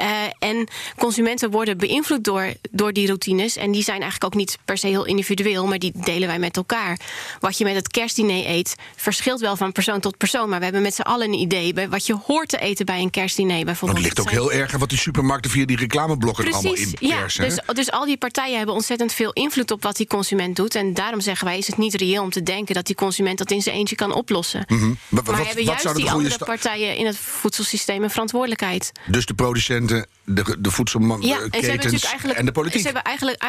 Uh, 0.00 0.06
en 0.38 0.68
consumenten 0.96 1.50
worden 1.50 1.78
beïnvloed 1.78 2.24
door, 2.24 2.52
door 2.70 2.92
die 2.92 3.06
routines... 3.06 3.56
en 3.56 3.70
die 3.70 3.82
zijn 3.82 4.00
eigenlijk 4.00 4.34
ook 4.34 4.40
niet 4.40 4.58
per 4.64 4.78
se 4.78 4.86
heel 4.86 5.04
individueel... 5.04 5.66
maar 5.66 5.78
die 5.78 5.92
delen 5.94 6.28
wij 6.28 6.38
met 6.38 6.56
elkaar. 6.56 6.98
Wat 7.40 7.58
je 7.58 7.64
met 7.64 7.74
het 7.74 7.88
kerstdiner 7.88 8.46
eet 8.46 8.74
verschilt 8.96 9.40
wel 9.40 9.56
van 9.56 9.72
persoon 9.72 10.00
tot 10.00 10.16
persoon... 10.16 10.48
maar 10.48 10.58
we 10.58 10.64
hebben 10.64 10.82
met 10.82 10.94
z'n 10.94 11.02
allen 11.02 11.28
een 11.28 11.38
idee... 11.38 11.72
bij 11.72 11.88
wat 11.88 12.06
je 12.06 12.16
hoort 12.26 12.48
te 12.48 12.58
eten 12.58 12.86
bij 12.86 13.00
een 13.00 13.10
kerstdiner 13.10 13.64
bijvoorbeeld 13.64 14.26
heel 14.28 14.52
erg 14.52 14.76
wat 14.76 14.88
die 14.88 14.98
supermarkten 14.98 15.50
via 15.50 15.66
die 15.66 15.76
reclameblokken 15.76 16.44
Precies, 16.44 16.64
allemaal 16.64 16.84
inpersen. 17.00 17.44
Ja, 17.44 17.48
dus, 17.50 17.74
dus 17.74 17.90
al 17.90 18.04
die 18.04 18.16
partijen 18.16 18.56
hebben 18.56 18.74
ontzettend 18.74 19.12
veel 19.12 19.32
invloed 19.32 19.70
op 19.70 19.82
wat 19.82 19.96
die 19.96 20.06
consument 20.06 20.56
doet. 20.56 20.74
En 20.74 20.94
daarom 20.94 21.20
zeggen 21.20 21.46
wij, 21.46 21.58
is 21.58 21.66
het 21.66 21.76
niet 21.76 21.94
reëel 21.94 22.22
om 22.22 22.30
te 22.30 22.42
denken 22.42 22.74
dat 22.74 22.86
die 22.86 22.96
consument 22.96 23.38
dat 23.38 23.50
in 23.50 23.62
zijn 23.62 23.76
eentje 23.76 23.96
kan 23.96 24.12
oplossen. 24.12 24.64
Mm 24.66 24.78
-hmm. 24.78 24.98
Maar, 25.08 25.22
maar 25.24 25.36
wat, 25.36 25.46
hebben 25.46 25.64
wat 25.64 25.82
juist 25.82 25.96
die 25.96 26.10
andere 26.10 26.38
partijen 26.44 26.96
in 26.96 27.06
het 27.06 27.16
voedselsysteem 27.16 28.02
een 28.02 28.10
verantwoordelijkheid. 28.10 28.92
Dus 29.06 29.26
de 29.26 29.34
producenten, 29.34 30.06
de, 30.24 30.56
de 30.58 30.70
voedselketens 30.70 32.02
ja, 32.02 32.18
en, 32.22 32.36
en 32.36 32.44
de 32.44 32.52
politiek. 32.52 32.80
Ze 32.80 32.86
hebben 32.86 33.02
eigenlijk, 33.02 33.42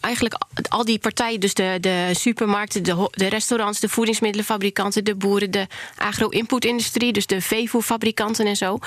eigenlijk, 0.00 0.36
al 0.68 0.84
die 0.84 0.98
partijen, 0.98 1.40
dus 1.40 1.54
de, 1.54 1.78
de 1.80 2.10
supermarkten, 2.12 2.82
de, 2.82 3.08
de 3.10 3.26
restaurants, 3.26 3.80
de 3.80 3.88
voedingsmiddelenfabrikanten, 3.88 5.04
de 5.04 5.14
boeren, 5.14 5.50
de 5.50 5.66
agro-input-industrie, 5.96 7.12
dus 7.12 7.26
de 7.26 7.40
veevoerfabrikanten 7.40 8.46
en 8.46 8.56
zo, 8.56 8.78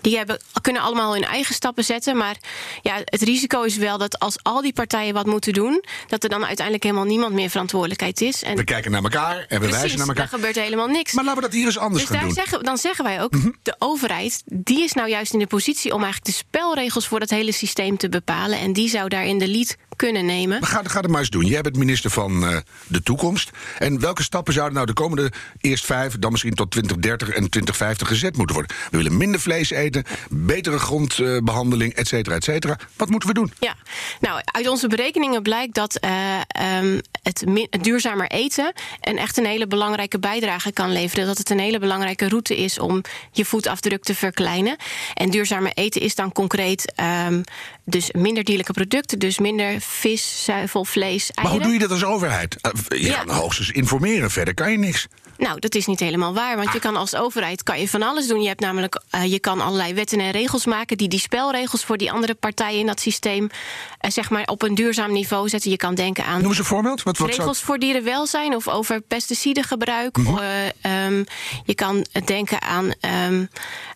die 0.00 0.16
hebben, 0.16 0.40
kunnen 0.60 0.82
allemaal 0.90 1.12
hun 1.12 1.24
eigen 1.24 1.54
stappen 1.54 1.84
zetten. 1.84 2.16
Maar 2.16 2.36
ja, 2.82 3.00
het 3.04 3.22
risico 3.22 3.62
is 3.62 3.76
wel 3.76 3.98
dat 3.98 4.18
als 4.18 4.38
al 4.42 4.62
die 4.62 4.72
partijen 4.72 5.14
wat 5.14 5.26
moeten 5.26 5.52
doen, 5.52 5.84
dat 6.06 6.22
er 6.22 6.28
dan 6.28 6.44
uiteindelijk 6.44 6.84
helemaal 6.84 7.04
niemand 7.04 7.32
meer 7.32 7.50
verantwoordelijkheid 7.50 8.20
is. 8.20 8.42
En 8.42 8.56
we 8.56 8.64
kijken 8.64 8.90
naar 8.90 9.02
elkaar 9.02 9.44
en 9.48 9.60
we 9.60 9.70
wijzen 9.70 9.98
naar 9.98 10.06
elkaar. 10.06 10.22
Er 10.22 10.28
gebeurt 10.28 10.56
helemaal 10.56 10.86
niks. 10.86 11.12
Maar 11.12 11.24
laten 11.24 11.40
we 11.40 11.46
dat 11.46 11.56
hier 11.56 11.66
eens 11.66 11.78
anders 11.78 12.06
dus 12.06 12.16
gaan 12.16 12.24
doen. 12.24 12.34
Zeggen, 12.34 12.62
dan 12.62 12.78
zeggen 12.78 13.04
wij 13.04 13.22
ook, 13.22 13.32
mhm. 13.32 13.50
de 13.62 13.74
overheid, 13.78 14.42
die 14.44 14.82
is 14.82 14.92
nou 14.92 15.08
juist 15.08 15.32
in 15.32 15.38
de 15.38 15.46
positie 15.46 15.94
om 15.94 16.02
eigenlijk 16.02 16.36
de 16.36 16.44
spelregels 16.46 17.06
voor 17.06 17.20
dat 17.20 17.30
hele 17.30 17.52
systeem 17.52 17.96
te 17.96 18.08
bepalen. 18.08 18.58
En 18.58 18.72
die 18.72 18.88
zou 18.88 19.08
daar 19.08 19.26
in 19.26 19.38
de 19.38 19.48
lead 19.48 19.76
kunnen 20.00 20.26
nemen. 20.26 20.64
ga, 20.64 20.82
ga 20.84 21.00
het 21.00 21.10
maar 21.10 21.20
eens 21.20 21.30
doen. 21.30 21.44
Jij 21.44 21.60
bent 21.60 21.76
minister 21.76 22.10
van 22.10 22.44
uh, 22.44 22.56
de 22.86 23.02
toekomst. 23.02 23.50
En 23.78 24.00
welke 24.00 24.22
stappen 24.22 24.52
zouden 24.52 24.74
nou 24.74 24.86
de 24.86 24.92
komende 24.92 25.32
eerst 25.60 25.84
vijf, 25.84 26.18
dan 26.18 26.30
misschien 26.30 26.54
tot 26.54 26.70
2030 26.70 27.28
en 27.28 27.34
2050 27.34 28.08
gezet 28.08 28.36
moeten 28.36 28.56
worden? 28.56 28.76
We 28.90 28.96
willen 28.96 29.16
minder 29.16 29.40
vlees 29.40 29.70
eten, 29.70 30.04
betere 30.30 30.78
grondbehandeling, 30.78 31.94
et 31.94 32.08
cetera, 32.08 32.34
et 32.34 32.44
cetera. 32.44 32.78
Wat 32.96 33.08
moeten 33.08 33.28
we 33.28 33.34
doen? 33.34 33.52
Ja, 33.58 33.74
nou, 34.20 34.40
uit 34.44 34.68
onze 34.68 34.88
berekeningen 34.88 35.42
blijkt 35.42 35.74
dat 35.74 35.98
uh, 36.04 36.80
um, 36.80 37.00
het, 37.22 37.44
het, 37.70 37.84
duurzamer 37.84 38.26
eten 38.26 38.72
een 39.00 39.18
echt 39.18 39.36
een 39.36 39.46
hele 39.46 39.66
belangrijke 39.66 40.18
bijdrage 40.18 40.72
kan 40.72 40.92
leveren. 40.92 41.26
Dat 41.26 41.38
het 41.38 41.50
een 41.50 41.58
hele 41.58 41.78
belangrijke 41.78 42.28
route 42.28 42.56
is 42.56 42.78
om 42.78 43.02
je 43.32 43.44
voetafdruk 43.44 44.02
te 44.02 44.14
verkleinen. 44.14 44.76
En 45.14 45.30
duurzamer 45.30 45.72
eten 45.74 46.00
is 46.00 46.14
dan 46.14 46.32
concreet 46.32 46.92
um, 47.26 47.44
dus 47.90 48.12
minder 48.12 48.44
dierlijke 48.44 48.72
producten, 48.72 49.18
dus 49.18 49.38
minder 49.38 49.80
vis, 49.90 50.44
zuivel, 50.44 50.84
vlees, 50.84 51.30
eieren. 51.30 51.42
Maar 51.42 51.52
hoe 51.52 51.62
doe 51.62 51.72
je 51.72 51.78
dat 51.78 51.90
als 51.90 52.04
overheid? 52.04 52.56
Eh, 52.60 52.70
je 52.88 53.06
ja. 53.06 53.24
kan 53.24 53.34
hoogstens 53.34 53.70
informeren, 53.70 54.30
verder 54.30 54.54
kan 54.54 54.70
je 54.70 54.78
niks. 54.78 55.06
Nou, 55.40 55.58
dat 55.58 55.74
is 55.74 55.86
niet 55.86 56.00
helemaal 56.00 56.34
waar. 56.34 56.56
Want 56.56 56.72
je 56.72 56.78
kan 56.78 56.96
als 56.96 57.14
overheid 57.14 57.62
kan 57.62 57.80
je 57.80 57.88
van 57.88 58.02
alles 58.02 58.26
doen. 58.26 58.42
Je 58.42 58.48
hebt 58.48 58.60
namelijk, 58.60 59.00
uh, 59.14 59.24
je 59.24 59.38
kan 59.38 59.60
allerlei 59.60 59.94
wetten 59.94 60.20
en 60.20 60.30
regels 60.30 60.66
maken 60.66 60.96
die 60.96 61.08
die 61.08 61.18
spelregels 61.18 61.84
voor 61.84 61.96
die 61.96 62.12
andere 62.12 62.34
partijen 62.34 62.80
in 62.80 62.86
dat 62.86 63.00
systeem 63.00 63.44
uh, 63.44 64.10
zeg 64.10 64.30
maar 64.30 64.44
op 64.44 64.62
een 64.62 64.74
duurzaam 64.74 65.12
niveau 65.12 65.48
zetten. 65.48 65.70
Je 65.70 65.76
kan 65.76 65.94
denken 65.94 66.24
aan. 66.24 66.40
Noem 66.40 66.48
eens 66.48 66.58
een 66.58 66.64
voorbeeld. 66.64 67.02
Wat, 67.02 67.18
wat 67.18 67.28
regels 67.28 67.56
zou... 67.56 67.66
voor 67.66 67.78
dierenwelzijn 67.78 68.54
of 68.54 68.68
over 68.68 69.00
pesticidengebruik. 69.00 70.16
Mm 70.16 70.26
-hmm. 70.26 70.38
uh, 70.38 71.06
um, 71.06 71.24
je 71.64 71.74
kan 71.74 72.06
denken 72.24 72.62
aan. 72.62 72.92
Um, 73.30 73.48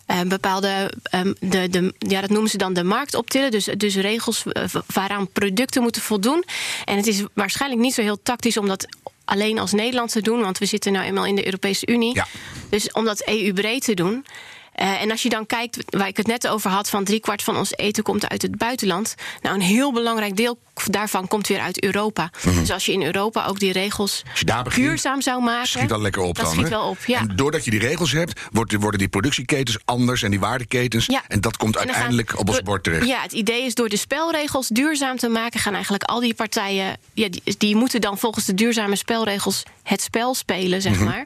uh, 0.07 0.21
bepaalde, 0.21 0.91
um, 1.15 1.35
de, 1.39 1.69
de, 1.69 1.93
ja, 1.97 2.21
dat 2.21 2.29
noemen 2.29 2.49
ze 2.49 2.57
dan 2.57 2.73
de 2.73 2.83
markt 2.83 3.15
optillen. 3.15 3.51
Dus, 3.51 3.65
dus 3.77 3.95
regels 3.95 4.43
waaraan 4.93 5.31
producten 5.31 5.81
moeten 5.81 6.01
voldoen. 6.01 6.43
En 6.85 6.97
het 6.97 7.07
is 7.07 7.23
waarschijnlijk 7.33 7.81
niet 7.81 7.93
zo 7.93 8.01
heel 8.01 8.21
tactisch 8.21 8.57
om 8.57 8.67
dat 8.67 8.87
alleen 9.25 9.59
als 9.59 9.71
Nederland 9.71 10.11
te 10.11 10.21
doen, 10.21 10.41
want 10.41 10.57
we 10.57 10.65
zitten 10.65 10.91
nou 10.91 11.05
eenmaal 11.05 11.25
in 11.25 11.35
de 11.35 11.45
Europese 11.45 11.87
Unie. 11.87 12.15
Ja. 12.15 12.27
Dus 12.69 12.91
om 12.91 13.05
dat 13.05 13.27
EU-breed 13.27 13.83
te 13.83 13.93
doen. 13.93 14.25
Uh, 14.81 15.01
en 15.01 15.11
als 15.11 15.23
je 15.23 15.29
dan 15.29 15.45
kijkt, 15.45 15.77
waar 15.89 16.07
ik 16.07 16.17
het 16.17 16.27
net 16.27 16.47
over 16.47 16.69
had, 16.69 16.89
van 16.89 17.03
driekwart 17.03 17.43
van 17.43 17.57
ons 17.57 17.77
eten 17.77 18.03
komt 18.03 18.29
uit 18.29 18.41
het 18.41 18.57
buitenland. 18.57 19.15
Nou, 19.41 19.55
een 19.55 19.61
heel 19.61 19.93
belangrijk 19.93 20.35
deel 20.35 20.57
daarvan 20.83 21.27
komt 21.27 21.47
weer 21.47 21.59
uit 21.59 21.83
Europa. 21.83 22.29
Mm. 22.43 22.59
Dus 22.59 22.71
als 22.71 22.85
je 22.85 22.91
in 22.91 23.03
Europa 23.03 23.45
ook 23.45 23.59
die 23.59 23.71
regels 23.71 24.23
duurzaam 24.75 25.21
zou 25.21 25.43
maken. 25.43 25.67
Schiet 25.67 25.91
al 25.91 26.01
lekker 26.01 26.21
op 26.21 26.35
dat 26.35 26.45
dan. 26.45 26.53
Schiet 26.53 26.69
wel 26.69 26.89
op, 26.89 26.97
ja. 27.05 27.19
En 27.19 27.35
doordat 27.35 27.65
je 27.65 27.71
die 27.71 27.79
regels 27.79 28.11
hebt, 28.11 28.41
worden 28.51 28.99
die 28.99 29.07
productieketens 29.07 29.77
anders 29.85 30.23
en 30.23 30.29
die 30.29 30.39
waardeketens. 30.39 31.05
Ja. 31.05 31.23
En 31.27 31.41
dat 31.41 31.57
komt 31.57 31.77
uiteindelijk 31.77 32.29
gaan, 32.29 32.39
op 32.39 32.49
ons 32.49 32.61
bord 32.61 32.83
terecht. 32.83 33.07
Ja, 33.07 33.21
het 33.21 33.31
idee 33.31 33.65
is 33.65 33.73
door 33.73 33.89
de 33.89 33.97
spelregels 33.97 34.67
duurzaam 34.67 35.17
te 35.17 35.27
maken, 35.27 35.59
gaan 35.59 35.73
eigenlijk 35.73 36.03
al 36.03 36.19
die 36.19 36.33
partijen. 36.33 36.97
Ja, 37.13 37.29
die, 37.29 37.41
die 37.57 37.75
moeten 37.75 38.01
dan 38.01 38.17
volgens 38.17 38.45
de 38.45 38.53
duurzame 38.53 38.95
spelregels 38.95 39.63
het 39.83 40.01
spel 40.01 40.35
spelen, 40.35 40.81
zeg 40.81 40.91
mm 40.91 40.97
-hmm. 40.97 41.07
maar. 41.07 41.25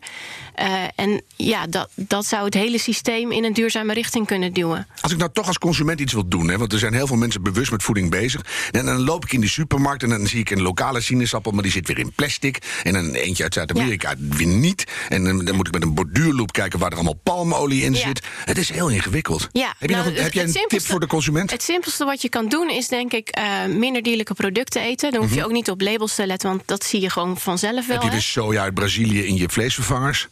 Uh, 0.62 0.84
en 0.96 1.22
ja, 1.36 1.68
dat, 1.68 1.90
dat 1.96 2.26
zou 2.26 2.46
het 2.46 2.54
hele 2.54 2.78
systeem 2.78 3.32
in 3.32 3.44
een 3.44 3.54
duurzame 3.54 3.94
richting 3.94 4.28
kunnen 4.28 4.54
duwen. 4.54 4.88
Als 5.02 5.12
ik 5.12 5.18
nou 5.18 5.32
toch 5.34 5.48
als 5.48 5.58
consument 5.58 6.00
iets 6.00 6.14
wil 6.14 6.28
doen, 6.28 6.50
hè, 6.50 6.58
want 6.58 6.74
er 6.74 6.80
zijn 6.80 6.94
heel 6.94 7.08
veel 7.08 7.18
mensen 7.18 7.44
bewust 7.44 7.72
met 7.72 7.84
voeding 7.84 8.10
bezig. 8.10 8.46
En 8.72 8.86
dan 8.86 9.00
loop 9.00 9.26
ik 9.26 9.34
in 9.34 9.39
die 9.40 9.50
supermarkt 9.50 10.04
en 10.04 10.10
dan 10.10 10.28
zie 10.28 10.40
ik 10.40 10.50
een 10.50 10.62
lokale 10.62 11.02
sinaasappel, 11.02 11.52
maar 11.52 11.64
die 11.64 11.72
zit 11.72 11.88
weer 11.88 12.00
in 12.00 12.12
plastic. 12.16 12.58
En 12.84 12.96
een 12.96 13.16
eentje 13.16 13.44
uit 13.44 13.54
Zuid-Amerika 13.54 14.10
ja. 14.10 14.16
weer 14.38 14.48
niet. 14.48 14.84
En 15.10 15.24
dan, 15.24 15.46
dan, 15.46 15.56
moet 15.56 15.68
ik 15.68 15.74
met 15.74 15.84
een 15.84 15.94
borduurloop 15.94 16.52
kijken 16.52 16.80
waar 16.80 16.90
er 16.90 16.96
allemaal 16.96 17.20
palmolie 17.24 17.84
in 17.84 17.94
ja. 17.94 18.00
zit. 18.00 18.22
Het 18.46 18.58
is 18.58 18.70
heel 18.70 18.90
ingewikkeld. 18.90 19.48
Ja, 19.52 19.76
heb 19.80 19.90
je, 19.90 19.96
nou, 19.96 20.10
nog, 20.10 20.22
heb 20.22 20.34
jij 20.34 20.44
een 20.44 20.66
tip 20.68 20.82
voor 20.82 21.00
de 21.00 21.08
consument? 21.08 21.52
Het 21.52 21.64
simpelste 21.64 22.06
wat 22.06 22.22
je 22.22 22.30
kan 22.30 22.48
doen 22.48 22.70
is 22.70 22.88
denk 22.88 23.14
ik 23.14 23.38
uh, 23.38 23.66
minder 23.66 24.02
dierlijke 24.02 24.34
producten 24.34 24.82
eten. 24.82 25.12
Dan 25.12 25.20
hoef 25.20 25.30
je 25.30 25.36
mm 25.36 25.42
-hmm. 25.42 25.50
ook 25.50 25.56
niet 25.56 25.70
op 25.70 25.82
labels 25.82 26.16
te 26.16 26.26
letten, 26.26 26.50
want 26.50 26.62
dat 26.66 26.84
zie 26.84 27.02
je 27.02 27.10
gewoon 27.10 27.38
vanzelf 27.38 27.88
wel. 27.88 27.96
Heb 27.96 28.04
je 28.04 28.10
hè? 28.10 28.16
dus 28.16 28.32
soja 28.32 28.62
uit 28.62 28.74
Brazilië 28.74 29.26
in 29.26 29.36
je 29.36 29.50
vleesvervangers? 29.50 30.28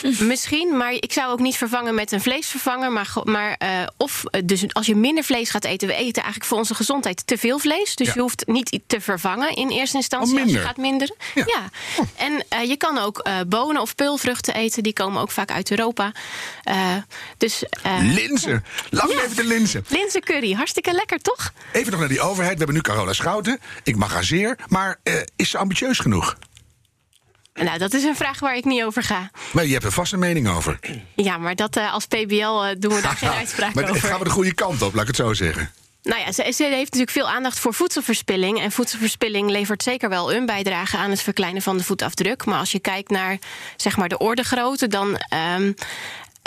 Misschien, 0.18 0.76
maar 0.76 0.92
ik 0.92 1.12
zou 1.12 1.32
ook 1.32 1.38
niet 1.38 1.56
vervangen 1.56 1.94
met 1.94 2.12
een 2.12 2.20
vleesvervanger. 2.20 2.92
Maar, 2.92 3.12
maar 3.24 3.56
uh, 3.62 3.68
of 3.96 4.22
dus 4.44 4.74
als 4.74 4.86
je 4.86 4.96
minder 4.96 5.24
vlees 5.24 5.50
gaat 5.50 5.64
eten, 5.64 5.88
we 5.88 5.94
eten 5.94 6.22
eigenlijk 6.22 6.44
voor 6.44 6.58
onze 6.58 6.74
gezondheid 6.74 7.26
te 7.26 7.38
veel 7.38 7.58
vlees. 7.58 7.96
Dus 7.96 8.06
ja. 8.06 8.12
je 8.14 8.20
hoeft 8.20 8.46
niet 8.46 8.80
te 8.86 9.00
vervangen 9.00 9.56
in 9.56 9.68
eerste 9.68 9.96
instantie 9.96 10.40
als 10.40 10.50
je 10.50 10.58
gaat 10.58 10.76
minderen. 10.76 11.16
Ja. 11.34 11.44
ja. 11.46 11.70
Oh. 11.98 12.06
En 12.16 12.32
uh, 12.32 12.68
je 12.68 12.76
kan 12.76 12.98
ook 12.98 13.26
uh, 13.26 13.40
bonen 13.46 13.82
of 13.82 13.94
peulvruchten 13.94 14.54
eten. 14.54 14.82
Die 14.82 14.92
komen 14.92 15.22
ook 15.22 15.30
vaak 15.30 15.50
uit 15.50 15.70
Europa. 15.70 16.12
dus, 17.38 17.64
linzen. 18.00 18.64
Lang 18.90 19.12
ja. 19.12 19.22
even 19.22 19.36
de 19.36 19.44
linzen. 19.44 19.84
Linzencurry, 19.88 20.52
hartstikke 20.52 20.92
lekker 20.92 21.18
toch? 21.18 21.52
Even 21.72 21.90
nog 21.90 22.00
naar 22.00 22.08
die 22.08 22.20
overheid. 22.20 22.52
We 22.52 22.58
hebben 22.58 22.74
nu 22.74 22.80
Carola 22.80 23.12
Schouten. 23.12 23.60
Ik 23.82 23.96
magazeer. 23.96 24.58
Maar 24.68 25.00
is 25.36 25.50
ze 25.50 25.58
ambitieus 25.58 25.98
genoeg? 25.98 26.36
Nou, 27.54 27.78
dat 27.78 27.94
is 27.94 28.04
een 28.04 28.16
vraag 28.16 28.40
waar 28.40 28.56
ik 28.56 28.64
niet 28.64 28.82
over 28.82 29.02
ga. 29.02 29.30
Maar 29.52 29.66
je 29.66 29.72
hebt 29.72 29.84
er 29.84 29.92
vast 29.92 30.12
een 30.12 30.18
mening 30.18 30.48
over. 30.48 30.78
Ja, 31.14 31.38
maar 31.38 31.54
dat, 31.54 31.76
uh, 31.76 31.92
als 31.92 32.06
PBL 32.06 32.34
uh, 32.34 32.68
doen 32.78 32.94
we 32.94 33.00
daar 33.00 33.16
geen 33.16 33.30
uitspraak 33.42 33.74
maar 33.74 33.90
over. 33.90 34.08
gaan 34.08 34.18
we 34.18 34.24
de 34.24 34.30
goede 34.30 34.54
kant 34.54 34.82
op, 34.82 34.92
laat 34.92 35.02
ik 35.02 35.08
het 35.08 35.16
zo 35.16 35.32
zeggen. 35.32 35.72
Nou 36.02 36.20
ja, 36.20 36.32
ze, 36.32 36.52
ze, 36.54 36.64
heeft 36.64 36.82
natuurlijk 36.82 37.10
veel 37.10 37.28
aandacht 37.28 37.58
voor 37.58 37.74
voedselverspilling. 37.74 38.60
En 38.60 38.72
voedselverspilling 38.72 39.50
levert 39.50 39.82
zeker 39.82 40.08
wel 40.08 40.32
een 40.32 40.46
bijdrage 40.46 40.96
aan 40.96 41.10
het 41.10 41.22
verkleinen 41.22 41.62
van 41.62 41.76
de 41.76 41.84
voetafdruk. 41.84 42.44
Maar 42.44 42.58
als 42.58 42.72
je 42.72 42.78
kijkt 42.78 43.10
naar 43.10 43.38
zeg 43.76 43.96
maar, 43.96 44.08
de 44.08 44.18
ordegrootte, 44.18 44.88
dan. 44.88 45.20
Um, 45.56 45.74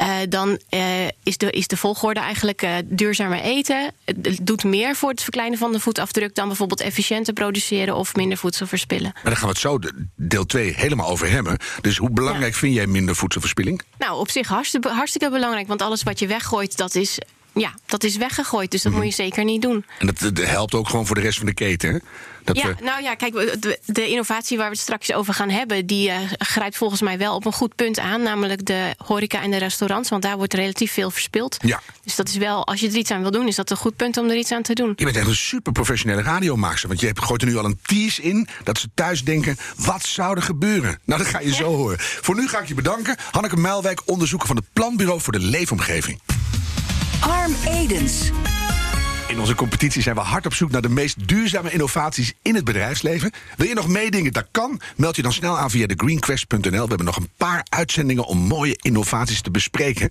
uh, 0.01 0.15
dan 0.29 0.59
uh, 0.69 1.05
is, 1.23 1.37
de, 1.37 1.51
is 1.51 1.67
de 1.67 1.77
volgorde 1.77 2.19
eigenlijk 2.19 2.61
uh, 2.61 2.75
duurzamer 2.85 3.39
eten. 3.39 3.91
Het 4.05 4.39
doet 4.41 4.63
meer 4.63 4.95
voor 4.95 5.09
het 5.09 5.21
verkleinen 5.21 5.57
van 5.57 5.71
de 5.71 5.79
voetafdruk 5.79 6.35
dan 6.35 6.47
bijvoorbeeld 6.47 6.81
efficiënter 6.81 7.33
produceren 7.33 7.95
of 7.95 8.15
minder 8.15 8.37
voedsel 8.37 8.67
verspillen. 8.67 9.11
Maar 9.13 9.23
daar 9.23 9.35
gaan 9.35 9.47
we 9.47 9.53
het 9.53 9.57
zo 9.57 9.79
deel 10.15 10.45
2 10.45 10.73
helemaal 10.73 11.09
over 11.09 11.29
hebben. 11.29 11.57
Dus 11.81 11.97
hoe 11.97 12.09
belangrijk 12.09 12.53
ja. 12.53 12.59
vind 12.59 12.75
jij 12.75 12.87
minder 12.87 13.15
voedselverspilling? 13.15 13.81
Nou, 13.97 14.19
op 14.19 14.29
zich 14.29 14.47
hartstikke, 14.47 14.89
hartstikke 14.89 15.29
belangrijk. 15.29 15.67
Want 15.67 15.81
alles 15.81 16.03
wat 16.03 16.19
je 16.19 16.27
weggooit, 16.27 16.77
dat 16.77 16.95
is 16.95 17.17
ja, 17.55 17.73
dat 17.85 18.03
is 18.03 18.17
weggegooid. 18.17 18.71
Dus 18.71 18.81
dat 18.81 18.91
mm. 18.91 18.97
moet 18.97 19.07
je 19.07 19.13
zeker 19.13 19.43
niet 19.43 19.61
doen. 19.61 19.85
En 19.99 20.05
dat, 20.05 20.19
dat, 20.19 20.45
helpt 20.45 20.73
ook 20.73 20.89
gewoon 20.89 21.05
voor 21.05 21.15
de 21.15 21.21
rest 21.21 21.37
van 21.37 21.47
de 21.47 21.53
keten. 21.53 21.93
Hè? 21.93 21.97
Dat 22.43 22.57
ja, 22.57 22.67
we... 22.67 22.83
nou 22.83 23.03
ja, 23.03 23.15
kijk, 23.15 23.33
de, 23.33 23.79
de, 23.85 24.07
innovatie 24.07 24.57
waar 24.57 24.65
we 24.65 24.71
het 24.71 24.81
straks 24.81 25.13
over 25.13 25.33
gaan 25.33 25.49
hebben, 25.49 25.85
die 25.85 26.09
uh, 26.09 26.15
grijpt 26.37 26.77
volgens 26.77 27.01
mij 27.01 27.17
wel 27.17 27.35
op 27.35 27.45
een 27.45 27.53
goed 27.53 27.75
punt 27.75 27.99
aan. 27.99 28.21
Namelijk 28.21 28.65
de 28.65 28.93
horeca 28.97 29.41
en 29.41 29.51
de 29.51 29.57
restaurants. 29.57 30.09
Want 30.09 30.21
daar 30.21 30.37
wordt 30.37 30.53
relatief 30.53 30.91
veel 30.91 31.11
verspild. 31.11 31.57
Ja. 31.65 31.81
Dus 32.03 32.15
dat 32.15 32.27
is 32.27 32.37
wel, 32.37 32.67
als 32.67 32.79
je 32.79 32.87
er 32.87 32.95
iets 32.95 33.11
aan 33.11 33.21
wil 33.21 33.31
doen, 33.31 33.47
is 33.47 33.55
dat 33.55 33.69
een 33.69 33.77
goed 33.77 33.95
punt 33.95 34.17
om 34.17 34.29
er 34.29 34.37
iets 34.37 34.51
aan 34.51 34.61
te 34.61 34.73
doen. 34.73 34.93
Je 34.95 35.03
bent 35.03 35.17
echt 35.17 35.27
een 35.27 35.35
super 35.35 35.71
professionele 35.71 36.21
radiomaakster. 36.21 36.87
Want 36.87 36.99
je 36.99 37.11
gooit 37.13 37.41
er 37.41 37.47
nu 37.47 37.57
al 37.57 37.65
een 37.65 37.79
tease 37.81 38.21
in 38.21 38.47
dat 38.63 38.77
ze 38.79 38.87
thuis 38.93 39.23
denken: 39.23 39.57
wat 39.75 40.05
zou 40.05 40.35
er 40.35 40.41
gebeuren? 40.41 40.99
Nou, 41.03 41.21
dat 41.21 41.29
ga 41.29 41.39
je 41.39 41.49
ja. 41.49 41.55
zo 41.55 41.75
horen. 41.81 41.97
Voor 41.99 42.35
nu 42.35 42.47
ga 42.47 42.59
ik 42.59 42.67
je 42.67 42.73
bedanken. 42.73 43.17
Hanneke 43.31 43.57
Muilwijk, 43.57 44.01
onderzoeker 44.05 44.47
van 44.47 44.55
het 44.55 44.65
Planbureau 44.73 45.21
voor 45.21 45.33
de 45.33 45.39
Leefomgeving. 45.39 46.19
Arm 47.19 47.55
Edens. 47.67 48.31
In 49.27 49.39
onze 49.39 49.55
competitie 49.55 50.01
zijn 50.01 50.15
we 50.15 50.21
hard 50.21 50.45
op 50.45 50.53
zoek 50.53 50.71
naar 50.71 50.81
de 50.81 50.89
meest 50.89 51.27
duurzame 51.27 51.71
innovaties 51.71 52.33
in 52.41 52.55
het 52.55 52.63
bedrijfsleven. 52.63 53.31
Wil 53.57 53.67
je 53.67 53.73
nog 53.73 53.87
meedingen? 53.87 54.33
Dat 54.33 54.47
kan. 54.51 54.81
Meld 54.95 55.15
je 55.15 55.21
dan 55.21 55.33
snel 55.33 55.57
aan 55.57 55.69
via 55.69 55.85
thegreenquest.nl. 55.85 56.59
We 56.69 56.77
hebben 56.77 57.05
nog 57.05 57.15
een 57.15 57.29
paar 57.37 57.65
uitzendingen 57.69 58.25
om 58.25 58.37
mooie 58.37 58.77
innovaties 58.81 59.41
te 59.41 59.51
bespreken. 59.51 60.09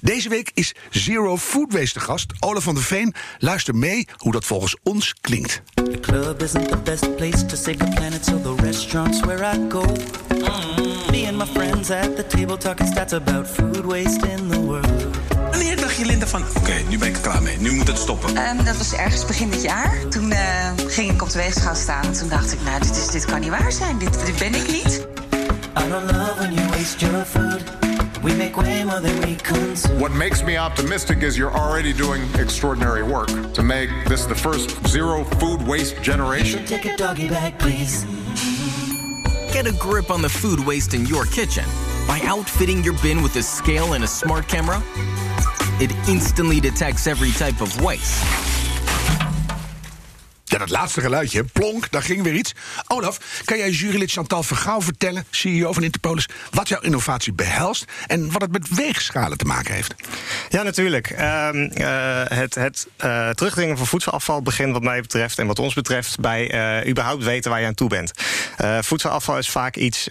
Deze 0.00 0.28
week 0.28 0.50
is 0.54 0.74
Zero 0.90 1.36
Food 1.36 1.72
Waste 1.72 1.98
de 1.98 2.04
gast. 2.04 2.32
Olaf 2.40 2.62
van 2.62 2.74
der 2.74 2.84
Veen. 2.84 3.14
Luister 3.38 3.74
mee 3.74 4.08
hoe 4.16 4.32
dat 4.32 4.44
volgens 4.44 4.76
ons 4.82 5.14
klinkt. 5.20 5.62
The 5.74 6.00
club 6.00 6.42
isn't 6.42 6.68
the 6.68 6.78
best 6.78 7.16
place 7.16 7.46
to 7.46 7.56
save 7.56 7.76
the 7.76 7.92
planet, 7.94 8.24
so 8.24 8.40
the 8.40 8.62
restaurant's 8.62 9.20
where 9.20 9.56
I 9.56 9.58
go. 9.68 9.82
Mm. 9.82 11.10
Me 11.10 11.26
and 11.26 11.36
my 11.36 11.46
friends 11.46 11.90
at 11.90 12.16
the 12.16 12.26
table 12.26 12.56
talking 12.56 12.88
stats 12.88 13.12
about 13.12 13.48
food 13.48 13.84
waste 13.84 14.26
in 14.26 14.48
the 14.48 14.60
world. 14.60 15.13
Wanneer 15.54 15.76
dacht 15.76 15.96
je, 15.96 16.04
Linda, 16.04 16.26
van 16.26 16.42
oké, 16.42 16.58
okay, 16.58 16.84
nu 16.88 16.98
ben 16.98 17.08
ik 17.08 17.14
er 17.14 17.20
klaar 17.20 17.42
mee. 17.42 17.58
Nu 17.58 17.72
moet 17.72 17.86
het 17.86 17.98
stoppen. 17.98 18.36
Um, 18.36 18.64
dat 18.64 18.76
was 18.76 18.92
ergens 18.92 19.24
begin 19.24 19.50
dit 19.50 19.62
jaar. 19.62 19.98
Toen 20.08 20.30
uh, 20.30 20.38
ging 20.86 21.10
ik 21.10 21.22
op 21.22 21.30
de 21.30 21.38
weegschaal 21.38 21.74
staan. 21.74 22.04
En 22.04 22.12
toen 22.12 22.28
dacht 22.28 22.52
ik, 22.52 22.58
nou, 22.64 22.80
dit, 22.80 22.96
is, 22.96 23.06
dit 23.06 23.24
kan 23.24 23.40
niet 23.40 23.50
waar 23.50 23.72
zijn. 23.72 23.98
Dit, 23.98 24.26
dit 24.26 24.36
ben 24.38 24.54
ik 24.54 24.72
niet. 24.72 25.06
I 25.78 25.88
don't 25.88 26.10
love 26.12 26.34
when 26.38 26.54
you 26.54 26.68
waste 26.68 26.98
your 26.98 27.24
food. 27.24 27.62
We 28.22 28.34
make 28.36 28.56
way 28.56 28.84
more 28.84 29.00
than 29.00 29.20
we 29.20 29.36
consume. 29.42 29.98
What 29.98 30.12
makes 30.12 30.42
me 30.42 30.60
optimistic 30.60 31.22
is 31.22 31.36
you're 31.36 31.58
already 31.58 31.92
doing 31.92 32.22
extraordinary 32.38 33.02
work 33.02 33.52
to 33.52 33.62
make 33.62 33.88
this 34.06 34.26
the 34.26 34.36
first 34.36 34.86
zero 34.86 35.24
food 35.38 35.66
waste 35.66 36.02
generation. 36.02 36.64
Take 36.64 36.92
a 36.92 36.96
doggy 36.96 37.28
bag, 37.28 37.58
please. 37.58 38.04
Get 39.52 39.66
a 39.66 39.72
grip 39.78 40.10
on 40.10 40.20
the 40.22 40.28
food 40.28 40.66
waste 40.66 40.94
in 40.94 41.06
your 41.06 41.26
kitchen 41.26 41.64
by 42.06 42.20
outfitting 42.24 42.82
your 42.84 42.96
bin 43.02 43.22
with 43.22 43.36
a 43.36 43.42
scale 43.42 43.92
and 43.94 44.04
a 44.04 44.08
smart 44.08 44.48
camera. 44.48 44.82
It 45.80 45.90
instantly 46.08 46.60
detects 46.60 47.08
every 47.08 47.32
type 47.32 47.60
of 47.60 47.80
waste. 47.82 48.63
Ja, 50.54 50.60
dat 50.60 50.70
laatste 50.70 51.00
geluidje, 51.00 51.44
plonk, 51.44 51.90
daar 51.90 52.02
ging 52.02 52.22
weer 52.22 52.34
iets. 52.34 52.54
Olaf, 52.86 53.18
kan 53.44 53.58
jij 53.58 53.70
jurylid 53.70 54.10
Chantal 54.10 54.42
Vergouw 54.42 54.82
vertellen, 54.82 55.26
CEO 55.30 55.72
van 55.72 55.82
Interpolis, 55.82 56.28
wat 56.50 56.68
jouw 56.68 56.80
innovatie 56.80 57.32
behelst 57.32 57.84
en 58.06 58.30
wat 58.30 58.40
het 58.40 58.52
met 58.52 58.74
weegschalen 58.74 59.38
te 59.38 59.44
maken 59.44 59.74
heeft? 59.74 59.94
Ja, 60.48 60.62
natuurlijk. 60.62 61.10
Uh, 61.10 61.48
uh, 61.52 62.22
het 62.24 62.54
het 62.54 62.86
uh, 63.04 63.30
terugdringen 63.30 63.76
van 63.76 63.86
voedselafval 63.86 64.42
begint 64.42 64.72
wat 64.72 64.82
mij 64.82 65.00
betreft 65.00 65.38
en 65.38 65.46
wat 65.46 65.58
ons 65.58 65.74
betreft 65.74 66.20
bij 66.20 66.54
uh, 66.82 66.90
überhaupt 66.90 67.24
weten 67.24 67.50
waar 67.50 67.60
je 67.60 67.66
aan 67.66 67.74
toe 67.74 67.88
bent. 67.88 68.12
voedselafval 68.84 69.38
is 69.38 69.50
vaak 69.50 69.76
iets, 69.76 70.08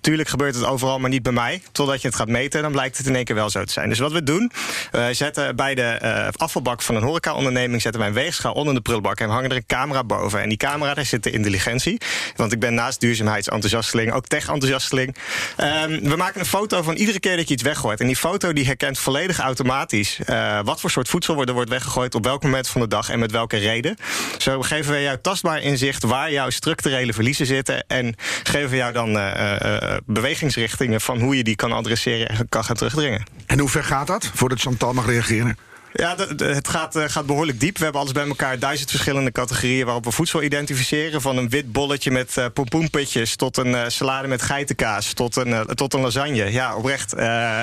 tuurlijk 0.00 0.28
gebeurt 0.28 0.54
het 0.54 0.64
overal, 0.64 0.98
maar 0.98 1.10
niet 1.10 1.22
bij 1.22 1.32
mij. 1.32 1.62
Totdat 1.72 2.02
je 2.02 2.08
het 2.08 2.16
gaat 2.16 2.28
meten, 2.28 2.62
dan 2.62 2.72
blijkt 2.72 2.98
het 2.98 3.06
in 3.06 3.14
één 3.14 3.24
keer 3.24 3.34
wel 3.34 3.50
zo 3.50 3.64
te 3.64 3.72
zijn. 3.72 3.88
Dus 3.88 3.98
wat 3.98 4.12
we 4.12 4.22
doen, 4.22 4.52
we 4.90 5.08
zetten 5.12 5.56
bij 5.56 5.74
de 5.74 6.32
afvalbak 6.36 6.82
van 6.82 6.94
een 6.94 7.02
horecaonderneming 7.02 7.82
zetten 7.82 8.00
wij 8.00 8.10
een 8.10 8.16
weegschaal 8.16 8.52
onder 8.52 8.74
de 8.74 8.80
prullenbak 8.80 9.20
en 9.20 9.27
we 9.28 9.34
hangen 9.34 9.50
er 9.50 9.56
een 9.56 9.66
camera 9.66 10.04
boven. 10.04 10.42
En 10.42 10.48
die 10.48 10.58
camera, 10.58 10.94
daar 10.94 11.04
zit 11.04 11.22
de 11.22 11.30
intelligentie. 11.30 12.00
Want 12.36 12.52
ik 12.52 12.60
ben 12.60 12.74
naast 12.74 13.00
duurzaamheidsenthousiasteling 13.00 14.12
ook 14.12 14.26
tech-enthousiasteling. 14.26 15.16
Um, 15.60 16.08
we 16.08 16.16
maken 16.16 16.40
een 16.40 16.46
foto 16.46 16.82
van 16.82 16.94
iedere 16.94 17.20
keer 17.20 17.36
dat 17.36 17.48
je 17.48 17.54
iets 17.54 17.62
weggooit. 17.62 18.00
En 18.00 18.06
die 18.06 18.16
foto 18.16 18.52
die 18.52 18.64
herkent 18.64 18.98
volledig 18.98 19.38
automatisch 19.38 20.18
uh, 20.26 20.60
wat 20.64 20.80
voor 20.80 20.90
soort 20.90 21.08
voedsel 21.08 21.42
er 21.44 21.52
wordt 21.52 21.70
weggegooid, 21.70 22.14
op 22.14 22.24
welk 22.24 22.42
moment 22.42 22.68
van 22.68 22.80
de 22.80 22.88
dag 22.88 23.08
en 23.08 23.18
met 23.18 23.30
welke 23.30 23.56
reden. 23.56 23.96
Zo 24.38 24.62
geven 24.62 24.92
we 24.92 25.02
jou 25.02 25.18
tastbaar 25.22 25.62
inzicht 25.62 26.02
waar 26.02 26.32
jouw 26.32 26.50
structurele 26.50 27.12
verliezen 27.12 27.46
zitten. 27.46 27.84
En 27.86 28.14
geven 28.42 28.76
jou 28.76 28.92
dan 28.92 29.16
uh, 29.16 29.56
uh, 29.62 29.96
bewegingsrichtingen 30.06 31.00
van 31.00 31.20
hoe 31.20 31.36
je 31.36 31.44
die 31.44 31.56
kan 31.56 31.72
adresseren 31.72 32.28
en 32.28 32.48
kan 32.48 32.64
gaan 32.64 32.76
terugdringen. 32.76 33.24
En 33.46 33.58
hoe 33.58 33.68
ver 33.68 33.84
gaat 33.84 34.06
dat 34.06 34.30
voordat 34.34 34.60
Chantal 34.60 34.92
mag 34.92 35.06
reageren? 35.06 35.56
Ja, 35.98 36.16
het 36.36 36.68
gaat, 36.68 36.96
uh, 36.96 37.04
gaat 37.06 37.26
behoorlijk 37.26 37.60
diep. 37.60 37.78
We 37.78 37.82
hebben 37.82 38.00
alles 38.00 38.12
bij 38.12 38.26
elkaar 38.26 38.58
duizend 38.58 38.90
verschillende 38.90 39.32
categorieën 39.32 39.84
waarop 39.84 40.04
we 40.04 40.10
voedsel 40.10 40.42
identificeren. 40.42 41.20
Van 41.20 41.36
een 41.36 41.48
wit 41.48 41.72
bolletje 41.72 42.10
met 42.10 42.36
uh, 42.38 42.44
pompoenpitjes 42.52 43.36
tot 43.36 43.56
een 43.56 43.66
uh, 43.66 43.82
salade 43.86 44.28
met 44.28 44.42
geitenkaas 44.42 45.12
tot 45.12 45.36
een, 45.36 45.66
tot 45.66 45.94
een 45.94 46.00
lasagne. 46.00 46.52
Ja, 46.52 46.76
oprecht. 46.76 47.14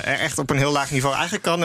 echt 0.04 0.38
op 0.38 0.50
een 0.50 0.58
heel 0.58 0.72
laag 0.72 0.92
niveau. 0.92 1.16
Eigenlijk 1.16 1.44
kan, 1.44 1.60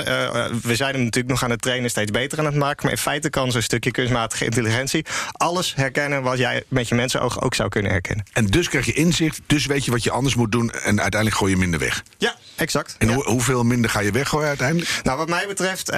we 0.62 0.76
zijn 0.76 0.92
hem 0.92 1.02
natuurlijk 1.02 1.28
nog 1.28 1.44
aan 1.44 1.50
het 1.50 1.62
trainen, 1.62 1.90
steeds 1.90 2.10
beter 2.10 2.38
aan 2.38 2.44
het 2.44 2.54
maken. 2.54 2.82
Maar 2.82 2.92
in 2.92 2.98
feite 2.98 3.30
kan 3.30 3.52
zo'n 3.52 3.62
stukje 3.62 3.90
kunstmatige 3.90 4.44
intelligentie 4.44 5.04
alles 5.32 5.74
herkennen 5.74 6.22
wat 6.22 6.38
jij 6.38 6.62
met 6.68 6.88
je 6.88 6.94
mensenoog 6.94 7.40
ook 7.40 7.54
zou 7.54 7.68
kunnen 7.68 7.90
herkennen. 7.90 8.24
En 8.32 8.46
dus 8.46 8.68
krijg 8.68 8.86
je 8.86 8.92
inzicht, 8.92 9.40
dus 9.46 9.66
weet 9.66 9.84
je 9.84 9.90
wat 9.90 10.04
je 10.04 10.10
anders 10.10 10.34
moet 10.34 10.52
doen 10.52 10.70
en 10.70 11.00
uiteindelijk 11.00 11.40
gooi 11.40 11.52
je 11.52 11.58
minder 11.58 11.80
weg. 11.80 12.02
Ja, 12.18 12.34
exact. 12.56 12.94
En 12.98 13.08
ja. 13.08 13.14
hoe, 13.14 13.24
hoeveel 13.24 13.62
minder 13.62 13.90
ga 13.90 14.00
je 14.00 14.10
weggooien 14.10 14.48
uiteindelijk? 14.48 15.00
Nou, 15.02 15.18
wat 15.18 15.28
mij 15.28 15.46
betreft 15.46 15.90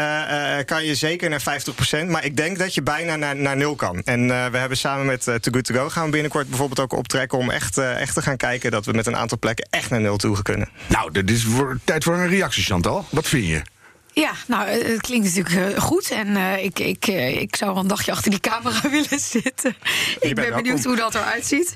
kan 0.65 0.85
je 0.85 0.95
zeker 0.95 1.31
naar 1.31 1.43
50%. 2.05 2.07
Maar 2.07 2.25
ik 2.25 2.37
denk 2.37 2.59
dat 2.59 2.75
je 2.75 2.83
bijna 2.83 3.17
naar, 3.17 3.37
naar 3.37 3.57
nul 3.57 3.75
kan. 3.75 4.03
En 4.05 4.21
uh, 4.21 4.47
we 4.47 4.59
hebben 4.59 4.79
samen 4.79 5.07
met 5.07 5.27
uh, 5.27 5.35
Too 5.35 5.53
Good 5.53 5.65
To 5.65 5.75
Go 5.75 5.89
gaan 5.89 6.05
we 6.05 6.11
binnenkort 6.11 6.49
bijvoorbeeld 6.49 6.81
ook 6.81 6.93
optrekken... 6.99 7.39
om 7.39 7.51
echt, 7.51 7.79
echt 7.79 8.15
te 8.15 8.23
gaan 8.23 8.37
kijken 8.37 8.71
dat 8.71 8.87
we 8.87 8.93
met 8.93 9.07
een 9.07 9.17
aantal 9.17 9.39
plekken 9.39 9.67
echt 9.71 9.91
naar 9.91 10.01
nul 10.01 10.17
toe 10.17 10.43
kunnen. 10.43 10.69
Nou, 10.89 11.13
dit 11.13 11.31
is 11.31 11.47
tijd 11.85 12.05
voor 12.05 12.15
een 12.15 12.29
reactie, 12.29 12.63
Chantal. 12.63 13.05
Wat 13.11 13.29
vind 13.29 13.47
je? 13.47 13.63
Ja, 14.15 14.33
nou, 14.47 14.69
het 14.69 15.01
klinkt 15.01 15.35
natuurlijk 15.35 15.75
uh, 15.75 15.83
goed. 15.83 16.11
En 16.11 16.29
uh, 16.29 16.65
ik, 16.65 16.79
ik, 16.79 17.09
uh, 17.09 17.41
ik 17.41 17.57
zou 17.57 17.73
wel 17.73 17.83
een 17.83 17.89
dagje 17.89 18.13
achter 18.13 18.31
die 18.31 18.41
camera 18.41 18.89
willen 18.91 19.21
zitten. 19.21 19.77
ik 20.21 20.35
ben 20.35 20.55
benieuwd 20.55 20.79
om. 20.79 20.85
hoe 20.85 20.97
dat 20.97 21.15
eruit 21.15 21.47
ziet. 21.47 21.75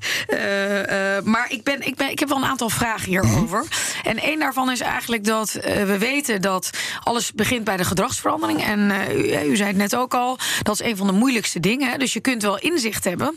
maar 1.25 1.47
ik, 1.49 1.63
ben, 1.63 1.87
ik, 1.87 1.95
ben, 1.95 2.11
ik 2.11 2.19
heb 2.19 2.29
wel 2.29 2.39
een 2.39 2.45
aantal 2.45 2.69
vragen 2.69 3.09
hierover. 3.09 3.59
Mm 3.59 3.69
-hmm. 3.69 4.11
En 4.11 4.19
één 4.19 4.39
daarvan 4.39 4.71
is 4.71 4.81
eigenlijk 4.81 5.25
dat 5.25 5.53
we 5.63 5.97
weten 5.99 6.43
dat 6.43 6.71
alles 7.03 7.33
begint 7.33 7.65
bij 7.65 7.77
de 7.77 7.85
gedragsverandering. 7.85 8.65
En 8.65 8.93
u, 9.11 9.51
u, 9.51 9.57
zei 9.57 9.69
het 9.69 9.77
net 9.77 9.97
ook 9.97 10.15
al, 10.15 10.39
dat 10.63 10.81
is 10.81 10.87
een 10.87 10.97
van 10.97 11.07
de 11.07 11.13
moeilijkste 11.13 11.61
dingen. 11.61 11.99
Dus 11.99 12.13
je 12.13 12.21
kunt 12.21 12.43
wel 12.43 12.59
inzicht 12.59 13.05
hebben. 13.05 13.35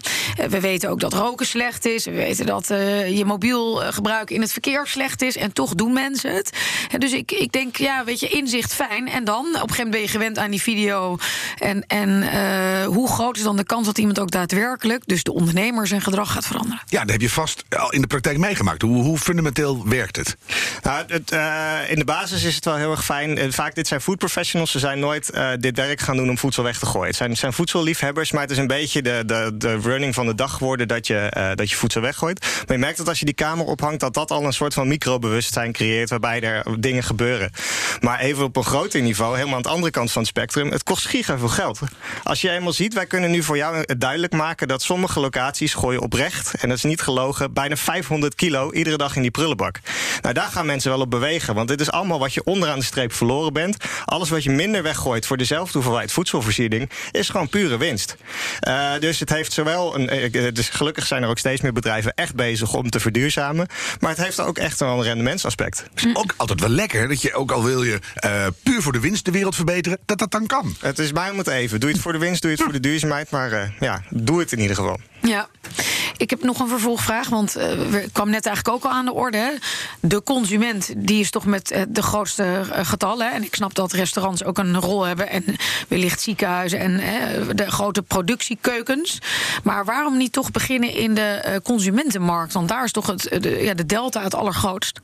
we 0.50 0.60
weten 0.60 0.90
ook 0.90 1.00
dat 1.00 1.14
roken 1.14 1.46
slecht 1.46 1.86
is. 1.86 2.06
We 2.06 2.12
weten 2.12 2.46
dat 2.46 2.68
je 2.68 3.24
mobiel 3.26 3.76
gebruik 3.76 4.30
in 4.30 4.42
het 4.42 4.52
verkeer 4.52 4.88
slecht 4.88 5.22
is. 5.22 5.38
En 5.38 5.54
toch 5.54 5.76
doen 5.76 5.94
mensen 5.94 6.36
het. 6.36 6.58
dus 6.98 7.12
ik, 7.12 7.32
ik 7.32 7.52
denk, 7.52 7.78
ja, 7.78 8.04
weet 8.04 8.20
je, 8.20 8.28
inzicht 8.28 8.74
fijn. 8.74 8.89
En 8.90 9.24
dan, 9.24 9.46
op 9.46 9.54
een 9.54 9.60
gegeven 9.60 9.78
moment 9.78 9.92
ben 9.92 10.02
je 10.02 10.08
gewend 10.08 10.38
aan 10.38 10.52
die 10.52 10.62
video. 10.62 11.18
En, 11.58 11.88
en 11.88 12.10
uh, 12.10 12.86
hoe 12.86 13.10
groot 13.10 13.38
is 13.38 13.44
dan 13.44 13.58
de 13.58 13.64
kans 13.64 13.86
dat 13.86 13.98
iemand 13.98 14.20
ook 14.20 14.32
daadwerkelijk, 14.32 15.04
dus 15.06 15.24
de 15.24 15.34
ondernemer, 15.34 15.88
zijn 15.88 16.02
gedrag 16.02 16.32
gaat 16.32 16.46
veranderen? 16.46 16.82
Ja, 16.86 17.02
dat 17.02 17.10
heb 17.10 17.22
je 17.22 17.30
vast 17.30 17.64
al 17.78 17.92
in 17.92 18.02
de 18.02 18.08
praktijk 18.08 18.38
meegemaakt. 18.38 18.82
Hoe, 18.82 19.04
hoe 19.04 19.18
fundamenteel 19.18 19.88
werkt 19.88 20.16
het? 20.16 20.38
Nou, 20.82 21.04
het 21.08 21.32
uh, 21.32 21.78
in 21.88 22.00
de 22.00 22.06
basis 22.06 22.44
is 22.44 22.56
het 22.56 22.66
wel 22.66 22.76
heel 22.76 22.92
erg 22.92 23.06
fijn. 23.06 23.54
Vaak 23.54 23.76
dit 23.76 23.88
zijn 23.88 24.02
food 24.02 24.18
professionals. 24.18 24.72
Ze 24.72 24.80
zijn 24.80 25.00
nooit 25.00 25.32
uh, 25.34 25.50
dit 25.60 25.78
werk 25.78 26.00
gaan 26.00 26.18
doen 26.18 26.30
om 26.30 26.38
voedsel 26.38 26.64
weg 26.64 26.80
te 26.80 26.86
gooien. 26.86 27.08
Het 27.08 27.16
zijn, 27.16 27.30
het 27.30 27.40
zijn 27.40 27.54
voedselliefhebbers, 27.54 28.32
maar 28.32 28.42
het 28.42 28.52
is 28.52 28.58
een 28.58 28.68
beetje 28.68 29.02
de, 29.02 29.24
de, 29.26 29.52
de 29.58 29.78
running 29.78 30.14
van 30.14 30.26
de 30.26 30.36
dag 30.36 30.54
geworden 30.54 30.88
dat 30.88 31.08
je, 31.08 31.52
dat 31.56 31.70
je 31.70 31.76
voedsel 31.76 32.02
weggooit. 32.02 32.40
Maar 32.40 32.76
je 32.76 32.84
merkt 32.84 32.98
dat 32.98 33.08
als 33.08 33.20
je 33.20 33.26
die 33.26 33.34
kamer 33.34 33.66
ophangt, 33.66 34.00
dat 34.00 34.14
dat 34.14 34.32
al 34.32 34.46
een 34.46 34.54
soort 34.54 34.74
van 34.74 34.88
microbewustzijn 34.88 35.72
creëert 35.72 36.10
waarbij 36.10 36.42
er 36.42 36.82
dingen 36.82 37.04
gebeuren. 37.04 37.52
Maar 38.00 38.20
even 38.20 38.44
op 38.44 38.56
een 38.56 38.64
groot 38.80 38.92
groter 38.92 39.08
niveau, 39.08 39.36
helemaal 39.36 39.56
aan 39.56 39.62
de 39.62 39.70
andere 39.70 39.92
kant 39.92 40.12
van 40.12 40.22
het 40.22 40.30
spectrum, 40.30 40.72
het 40.72 40.84
kost 40.84 41.06
giga 41.06 41.38
veel 41.38 41.48
geld. 41.48 41.80
Als 42.24 42.42
je 42.42 42.50
eenmaal 42.50 42.74
ziet, 42.74 42.94
wij 42.94 43.06
kunnen 43.06 43.32
nu 43.32 43.44
voor 43.44 43.58
jou 43.58 43.86
duidelijk 43.98 44.34
maken 44.34 44.68
dat 44.68 44.82
sommige 44.82 45.20
locaties 45.20 45.74
gooien 45.74 46.02
oprecht, 46.02 46.54
en 46.54 46.70
dat 46.70 46.78
is 46.78 46.84
niet 46.84 47.02
gelogen, 47.02 47.54
bijna 47.54 47.76
500 47.76 48.36
kilo 48.36 48.72
iedere 48.72 48.98
dag 48.98 49.16
in 49.16 49.22
die 49.22 49.32
prullenbak. 49.32 49.80
Nou, 50.22 50.34
daar 50.34 50.50
gaan 50.52 50.66
mensen 50.66 50.92
wel 50.92 51.00
op 51.00 51.10
bewegen, 51.10 51.56
want 51.56 51.68
dit 51.68 51.82
is 51.82 51.92
allemaal 51.92 52.20
wat 52.20 52.34
je 52.34 52.44
onderaan 52.44 52.80
de 52.80 52.86
streep 52.86 53.14
verloren 53.14 53.54
bent. 53.54 53.78
Alles 54.06 54.30
wat 54.30 54.44
je 54.44 54.50
minder 54.50 54.84
weggooit 54.84 55.26
voor 55.26 55.38
dezelfde 55.38 55.74
hoeveelheid 55.74 56.12
voedselvoorziening, 56.12 56.90
is 57.12 57.30
gewoon 57.30 57.50
pure 57.50 57.78
winst. 57.78 58.16
Uh, 58.68 58.92
dus 59.00 59.20
het 59.20 59.30
heeft 59.30 59.54
zowel 59.54 59.96
een. 59.96 60.32
Dus 60.54 60.70
gelukkig 60.70 61.06
zijn 61.08 61.24
er 61.24 61.30
ook 61.30 61.40
steeds 61.40 61.62
meer 61.62 61.74
bedrijven 61.74 62.14
echt 62.14 62.36
bezig 62.36 62.74
om 62.74 62.90
te 62.90 63.00
verduurzamen. 63.00 63.68
Maar 64.00 64.10
het 64.10 64.24
heeft 64.24 64.40
ook 64.40 64.58
echt 64.58 64.80
wel 64.80 64.98
een 64.98 65.04
rendementsaspect. 65.04 65.86
Ook 66.14 66.34
altijd 66.38 66.60
wel 66.60 66.70
lekker 66.70 67.08
dat 67.08 67.22
je, 67.22 67.34
ook 67.34 67.52
al 67.52 67.64
wil 67.64 67.84
je 67.84 68.00
puur 68.70 68.82
voor 68.82 68.92
de 68.92 69.00
winst 69.00 69.26
de 69.26 69.32
wereld 69.32 69.56
verbeteren, 69.56 69.98
dat 70.06 70.18
dat 70.18 70.32
dan 70.32 70.46
kan. 70.46 70.76
Het 70.80 71.00
is 71.00 71.12
mij 71.12 71.30
om 71.30 71.38
het 71.38 71.48
even. 71.48 71.80
Doe 71.80 71.90
je 71.90 71.96
het 71.96 72.04
voor 72.04 72.14
de 72.14 72.20
winst, 72.20 72.42
doe 72.42 72.52
je 72.52 72.56
het 72.56 72.66
voor 72.66 72.74
de 72.74 72.80
duurzaamheid. 72.80 73.30
Maar 73.30 73.52
uh, 73.52 73.62
ja, 73.80 74.02
doe 74.10 74.40
het 74.40 74.52
in 74.52 74.60
ieder 74.60 74.76
geval. 74.76 75.00
Ja, 75.22 75.48
ik 76.18 76.30
heb 76.30 76.44
nog 76.44 76.60
een 76.60 76.68
vervolgvraag, 76.68 77.30
want 77.30 77.58
uh, 77.58 77.64
we 77.64 78.10
kwam 78.12 78.30
net 78.30 78.46
eigenlijk 78.46 78.76
ook 78.76 78.92
al 78.92 78.98
aan 78.98 79.06
de 79.06 79.14
orde. 79.14 79.38
Hè. 79.38 79.52
De 80.00 80.24
consument 80.24 80.94
die 80.98 81.20
is 81.20 81.30
toch 81.30 81.46
met 81.46 81.72
uh, 81.72 81.82
de 81.90 82.02
grootste 82.02 82.44
uh, 82.44 82.86
getallen. 82.86 83.34
En 83.34 83.44
ik 83.44 83.56
snap 83.56 83.76
dat 83.76 83.92
restaurants 83.92 84.44
ook 84.44 84.58
een 84.58 84.80
rol 84.80 85.04
hebben 85.04 85.30
en 85.30 85.44
wellicht 85.88 86.22
ziekenhuizen 86.22 86.80
en 86.80 86.98
de 87.56 87.72
grote 87.72 88.02
productiekeukens. 88.02 89.20
Maar 89.64 89.86
waarom 89.86 90.18
niet 90.18 90.32
toch 90.32 90.52
beginnen 90.52 90.94
in 90.94 91.14
de 91.14 91.60
consumentenmarkt? 91.64 92.54
Want 92.54 92.68
daar 92.68 92.84
is 92.84 92.92
toch 92.92 93.08
het, 93.08 93.38
de, 93.40 93.50
ja, 93.50 93.74
de 93.74 93.86
delta 93.86 94.24
het 94.24 94.36
allergrootst. 94.36 95.00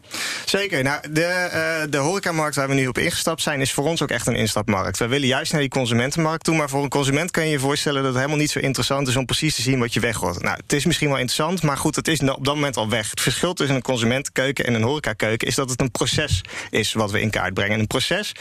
Zeker. 0.46 0.84
Nou, 0.84 1.00
de, 1.12 1.88
de 1.90 1.98
horecamarkt 1.98 2.56
waar 2.56 2.68
we 2.68 2.74
nu 2.74 2.88
op 2.88 2.98
ingestapt 2.98 3.42
zijn, 3.42 3.55
is 3.62 3.74
voor 3.74 3.86
ons 3.86 4.02
ook 4.02 4.10
echt 4.10 4.28
een 4.28 4.36
instapmarkt. 4.36 4.98
We 4.98 5.08
willen 5.08 5.28
juist 5.28 5.52
naar 5.52 5.62
die 5.62 5.70
consumentenmarkt 5.70 6.44
toe, 6.44 6.56
maar 6.56 6.70
voor 6.70 6.84
een 6.84 6.90
consument 6.90 7.32
kan 7.32 7.46
je 7.46 7.52
je 7.52 7.60
voorstellen 7.60 7.98
dat 7.98 8.12
het 8.12 8.16
helemaal 8.16 8.40
niet 8.40 8.52
zo 8.52 8.60
interessant 8.60 9.08
is 9.08 9.16
om 9.16 9.26
precies 9.26 9.56
te 9.56 9.62
zien 9.62 9.80
wat 9.80 9.94
je 9.94 10.00
weggooit. 10.00 10.42
Nou, 10.42 10.58
het 10.62 10.74
is 10.74 10.86
misschien 10.86 11.08
wel 11.08 11.18
interessant, 11.18 11.62
maar 11.62 11.78
goed, 11.78 11.96
het 11.96 12.08
is 12.08 12.20
op 12.20 12.46
dat 12.46 12.56
moment 12.56 12.78
al 12.78 12.90
weg. 12.90 13.10
Het 13.10 13.22
verschil 13.22 13.54
tussen 13.54 13.76
een 13.76 13.82
consumentenkeuken 13.82 14.66
en 14.66 14.74
een 14.74 14.84
horecakeuken 14.84 15.48
is 15.48 15.56
dat 15.56 15.70
het 15.70 15.82
een 15.82 15.92
proces 15.92 16.42
is 16.70 16.94
wat 16.94 17.12
we 17.12 17.22
in 17.22 17.30
kaart 17.30 17.54
brengen. 17.54 17.74
En 17.74 17.80
een 17.80 17.88
proces 17.88 18.32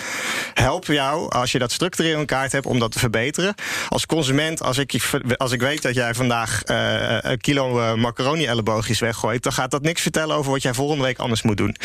helpt 0.55 0.87
jou, 0.87 1.31
als 1.31 1.53
je 1.53 1.59
dat 1.59 1.73
structureel 1.73 2.21
in 2.21 2.27
kaart 2.27 2.53
hebt, 2.53 2.67
om 2.67 2.79
dat 2.79 2.93
te 2.93 2.99
verbeteren. 2.99 3.55
Als 3.89 4.07
consument, 4.07 4.63
als 4.63 4.79
ik, 4.79 5.11
als 5.37 5.53
ik 5.53 5.61
weet 5.61 5.83
dat 5.83 5.95
jij 5.95 6.15
vandaag 6.15 6.63
uh, 6.71 7.17
een 7.21 7.41
kilo 7.41 7.79
uh, 7.79 7.95
macaroni-elleboogjes 7.95 9.01
weggooit, 9.01 9.43
dan 9.43 9.53
gaat 9.53 9.71
dat 9.71 9.83
niks 9.83 10.03
vertellen 10.03 10.37
over 10.37 10.51
wat 10.51 10.63
jij 10.63 10.75
volgende 10.75 11.05
week 11.05 11.19
anders 11.19 11.43
moet 11.43 11.57
doen. 11.57 11.77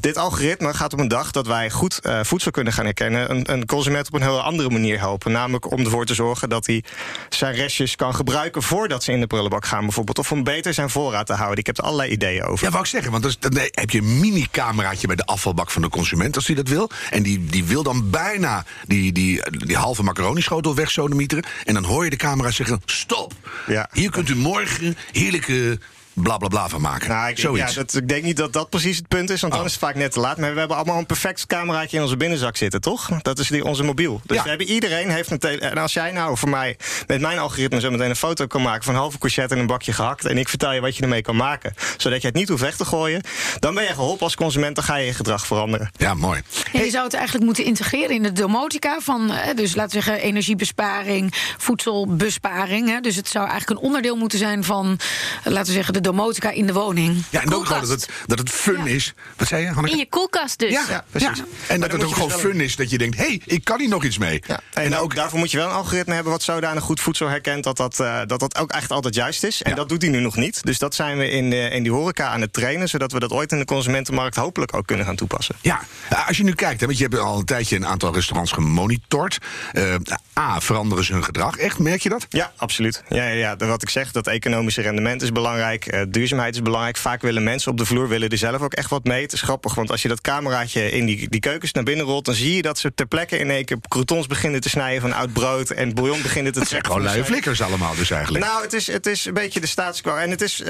Dit 0.00 0.16
algoritme 0.16 0.74
gaat 0.74 0.92
op 0.92 0.98
een 0.98 1.08
dag 1.08 1.30
dat 1.30 1.46
wij 1.46 1.70
goed 1.70 2.00
uh, 2.02 2.20
voedsel 2.22 2.50
kunnen 2.50 2.72
gaan 2.74 2.84
herkennen, 2.84 3.30
een, 3.30 3.52
een, 3.52 3.66
consument 3.66 4.06
op 4.06 4.14
een 4.14 4.22
hele 4.22 4.40
andere 4.40 4.70
manier 4.70 4.98
helpen. 4.98 5.32
Namelijk 5.32 5.70
om 5.70 5.80
ervoor 5.80 6.06
te 6.06 6.14
zorgen 6.14 6.48
dat 6.48 6.66
hij 6.66 6.84
zijn 7.28 7.54
restjes 7.54 7.96
kan 7.96 8.14
gebruiken 8.14 8.62
voordat 8.62 9.02
ze 9.02 9.12
in 9.12 9.20
de 9.20 9.26
prullenbak 9.26 9.66
gaan, 9.66 9.80
bijvoorbeeld. 9.80 10.18
Of 10.18 10.32
om 10.32 10.44
beter 10.44 10.74
zijn 10.74 10.90
voorraad 10.90 11.26
te 11.26 11.32
houden. 11.32 11.58
Ik 11.58 11.66
heb 11.66 11.78
er 11.78 11.84
allerlei 11.84 12.10
ideeën 12.10 12.44
over. 12.44 12.64
Ja, 12.64 12.70
wou 12.70 12.82
ik 12.82 12.90
zeggen, 12.90 13.10
want 13.10 13.22
dan, 13.22 13.34
dan 13.38 13.68
heb 13.70 13.90
je 13.90 13.98
een 13.98 14.20
mini-cameraatje 14.20 15.06
bij 15.06 15.16
de 15.16 15.24
afvalbak 15.24 15.70
van 15.70 15.82
de 15.82 15.88
consument, 15.88 16.36
als 16.36 16.46
die 16.46 16.56
dat 16.56 16.68
wil. 16.68 16.90
En 17.10 17.22
die, 17.22 17.44
die 17.44 17.64
wil 17.64 17.82
dan 17.82 18.10
bijna 18.10 18.64
die, 18.86 19.12
die, 19.12 19.50
die 19.50 19.76
halve 19.76 20.02
macaroni-schotel 20.02 20.74
wegsodemieteren. 20.74 21.44
En 21.64 21.74
dan 21.74 21.84
hoor 21.84 22.04
je 22.04 22.10
de 22.10 22.16
camera 22.16 22.50
zeggen: 22.50 22.82
stop. 22.84 23.32
Ja. 23.66 23.88
Hier 23.92 24.10
kunt 24.10 24.28
u 24.28 24.36
morgen 24.36 24.96
heerlijke 25.12 25.78
bla 26.14 26.36
bla 26.36 26.48
bla 26.48 26.68
van 26.68 26.80
maken. 26.80 27.08
Nou, 27.08 27.28
ik, 27.28 27.38
Zoiets. 27.38 27.74
Ja, 27.74 27.80
dat, 27.80 27.94
ik 27.94 28.08
denk 28.08 28.24
niet 28.24 28.36
dat 28.36 28.52
dat 28.52 28.70
precies 28.70 28.96
het 28.96 29.08
punt 29.08 29.30
is, 29.30 29.40
want 29.40 29.52
Oh. 29.52 29.58
dan 29.58 29.68
is 29.68 29.74
het 29.74 29.84
vaak 29.84 29.94
net 29.94 30.12
te 30.12 30.20
laat. 30.20 30.38
Maar 30.38 30.52
we 30.52 30.58
hebben 30.58 30.76
allemaal 30.76 30.98
een 30.98 31.06
perfect 31.06 31.46
cameraatje 31.46 31.96
in 31.96 32.02
onze 32.02 32.16
binnenzak 32.16 32.56
zitten, 32.56 32.80
toch? 32.80 33.08
Dat 33.22 33.38
is 33.38 33.48
die, 33.48 33.64
onze 33.64 33.82
mobiel. 33.82 34.20
Dus 34.24 34.36
Ja. 34.36 34.42
we 34.42 34.48
hebben, 34.48 34.66
iedereen 34.66 35.10
heeft 35.10 35.30
een 35.30 35.38
tele 35.38 35.58
En 35.60 35.78
als 35.78 35.92
jij 35.92 36.12
nou 36.12 36.36
voor 36.36 36.48
mij 36.48 36.76
met 37.06 37.20
mijn 37.20 37.38
algoritme 37.38 37.80
zo 37.80 37.90
meteen 37.90 38.08
een 38.10 38.16
foto 38.16 38.46
kan 38.46 38.62
maken 38.62 38.84
van 38.84 38.94
een 38.94 39.00
halve 39.00 39.18
courgette 39.18 39.54
en 39.54 39.60
een 39.60 39.66
bakje 39.66 39.92
gehakt. 39.92 40.24
En 40.24 40.38
ik 40.38 40.48
vertel 40.48 40.72
je 40.72 40.80
wat 40.80 40.96
je 40.96 41.02
ermee 41.02 41.22
kan 41.22 41.36
maken, 41.36 41.74
zodat 41.96 42.20
je 42.20 42.26
het 42.26 42.36
niet 42.36 42.48
hoeft 42.48 42.62
weg 42.62 42.76
te 42.76 42.84
gooien. 42.84 43.20
Dan 43.58 43.74
ben 43.74 43.82
je 43.84 43.88
geholpen 43.92 44.22
als 44.24 44.34
consument, 44.36 44.74
dan 44.74 44.84
ga 44.84 44.96
je 44.96 45.06
je 45.06 45.14
gedrag 45.14 45.46
veranderen. 45.46 45.90
Ja, 45.96 46.14
mooi. 46.14 46.42
Ja, 46.72 46.80
je 46.80 46.90
zou 46.90 47.04
het 47.04 47.14
eigenlijk 47.14 47.44
moeten 47.44 47.64
integreren 47.64 48.10
in 48.14 48.22
de 48.22 48.32
domotica 48.32 48.98
van, 49.00 49.32
dus 49.54 49.74
laten 49.74 49.98
we 49.98 50.02
zeggen, 50.04 50.22
energiebesparing, 50.24 51.34
voedselbesparing. 51.58 52.88
Hè. 52.88 53.00
Dus 53.00 53.16
het 53.16 53.28
zou 53.28 53.48
eigenlijk 53.48 53.80
een 53.80 53.86
onderdeel 53.86 54.16
moeten 54.16 54.38
zijn 54.38 54.64
van, 54.64 54.98
laten 55.44 55.66
we 55.66 55.72
zeggen, 55.72 55.92
de 55.92 56.00
domotica 56.04 56.50
in 56.50 56.66
de 56.66 56.72
woning. 56.72 57.22
Ja, 57.30 57.42
en 57.42 57.54
ook 57.54 57.66
gewoon 57.66 57.80
dat 57.80 57.90
het, 57.90 58.08
dat 58.26 58.38
het 58.38 58.50
fun 58.50 58.86
is. 58.86 59.14
Wat 59.36 59.48
zei 59.48 59.62
je, 59.62 59.68
Hanneke? 59.68 59.92
In 59.92 59.98
je 59.98 60.08
koelkast 60.08 60.58
dus. 60.58 60.70
Ja, 60.70 60.84
Ja, 60.88 61.04
precies. 61.10 61.38
ja. 61.38 61.44
En 61.66 61.80
dat 61.80 61.92
het 61.92 62.04
ook 62.04 62.12
gewoon 62.12 62.28
dus 62.28 62.38
fun 62.38 62.60
is 62.60 62.76
dat 62.76 62.90
je 62.90 62.98
denkt: 62.98 63.16
hé, 63.16 63.24
hey, 63.24 63.40
ik 63.44 63.64
kan 63.64 63.80
hier 63.80 63.88
nog 63.88 64.04
iets 64.04 64.18
mee. 64.18 64.42
Ja, 64.46 64.60
en, 64.74 64.96
ook 64.96 65.14
daarvoor 65.14 65.38
moet 65.38 65.50
je 65.50 65.56
wel 65.56 65.66
een 65.66 65.72
algoritme 65.74 66.14
hebben 66.14 66.32
wat 66.32 66.42
zodanig 66.42 66.82
goed 66.82 67.00
voedsel 67.00 67.28
herkent 67.28 67.64
dat 67.64 67.76
dat, 67.76 68.00
eh, 68.00 68.20
dat, 68.26 68.40
dat 68.40 68.58
ook 68.58 68.70
echt 68.70 68.90
altijd 68.90 69.14
juist 69.14 69.44
is. 69.44 69.62
En 69.62 69.70
Ja. 69.70 69.76
dat 69.76 69.88
doet 69.88 70.02
hij 70.02 70.10
nu 70.10 70.20
nog 70.20 70.36
niet. 70.36 70.62
Dus 70.64 70.78
dat 70.78 70.94
zijn 70.94 71.18
we 71.18 71.30
in, 71.30 71.52
eh, 71.52 71.72
in 71.72 71.82
die 71.82 71.92
horeca 71.92 72.26
aan 72.28 72.40
het 72.40 72.52
trainen, 72.52 72.88
zodat 72.88 73.12
we 73.12 73.18
dat 73.20 73.30
ooit 73.32 73.52
in 73.52 73.58
de 73.58 73.64
consumentenmarkt 73.64 74.36
hopelijk 74.36 74.74
ook 74.76 74.86
kunnen 74.86 75.06
gaan 75.06 75.16
toepassen. 75.16 75.54
Ja, 75.60 75.80
als 76.26 76.36
je 76.36 76.44
nu 76.44 76.52
kijkt, 76.52 76.80
hè, 76.80 76.86
want 76.86 76.98
je 76.98 77.04
hebt 77.04 77.18
al 77.18 77.38
een 77.38 77.44
tijdje 77.44 77.76
een 77.76 77.86
aantal 77.86 78.14
restaurants 78.14 78.52
gemonitord. 78.52 79.38
Eh, 79.72 79.94
A, 80.38 80.60
veranderen 80.60 81.04
ze 81.04 81.12
hun 81.12 81.24
gedrag? 81.24 81.56
Echt, 81.56 81.78
merk 81.78 82.02
je 82.02 82.08
dat? 82.08 82.26
Ja, 82.28 82.52
absoluut. 82.56 83.02
Ja, 83.08 83.26
ja, 83.26 83.56
ja. 83.56 83.66
Wat 83.66 83.82
ik 83.82 83.88
zeg, 83.90 84.12
dat 84.12 84.26
economische 84.26 84.80
rendement 84.82 85.22
is 85.22 85.32
belangrijk. 85.32 85.86
Eh, 85.94 86.02
duurzaamheid 86.08 86.54
is 86.54 86.62
belangrijk. 86.62 86.96
Vaak 86.96 87.22
willen 87.22 87.42
mensen 87.42 87.70
op 87.70 87.78
de 87.78 87.84
vloer 87.84 88.08
willen 88.08 88.28
er 88.28 88.38
zelf 88.38 88.60
ook 88.60 88.72
echt 88.74 88.90
wat 88.90 89.04
mee. 89.04 89.22
Het 89.22 89.32
is 89.32 89.40
grappig, 89.42 89.74
want 89.74 89.90
als 89.90 90.02
je 90.02 90.08
dat 90.08 90.20
cameraatje 90.20 90.90
in 90.90 91.06
die, 91.06 91.28
die 91.28 91.40
keukens 91.40 91.72
naar 91.72 91.82
binnen 91.84 92.06
rolt... 92.06 92.24
dan 92.24 92.34
zie 92.34 92.56
je 92.56 92.62
dat 92.62 92.78
ze 92.78 92.94
ter 92.94 93.06
plekke 93.06 93.38
in 93.38 93.50
één 93.50 93.64
keer 93.64 93.76
croutons 93.88 94.26
beginnen 94.26 94.60
te 94.60 94.68
snijden 94.68 95.00
van 95.00 95.12
oud 95.12 95.32
brood... 95.32 95.70
en 95.70 95.94
bouillon 95.94 96.22
beginnen 96.22 96.52
te 96.52 96.60
trekken. 96.66 96.92
gewoon 96.92 97.06
luie 97.06 97.24
flikkers 97.24 97.60
allemaal 97.62 97.94
dus 97.94 98.10
eigenlijk. 98.10 98.44
Nou, 98.44 98.62
het 98.62 98.72
is, 98.72 98.86
het 98.86 99.06
is 99.06 99.24
een 99.24 99.34
beetje 99.34 99.60
de 99.60 99.66
status 99.66 100.00
quo. 100.00 100.16
En 100.16 100.30
het 100.30 100.40
is 100.42 100.60
eh, 100.60 100.66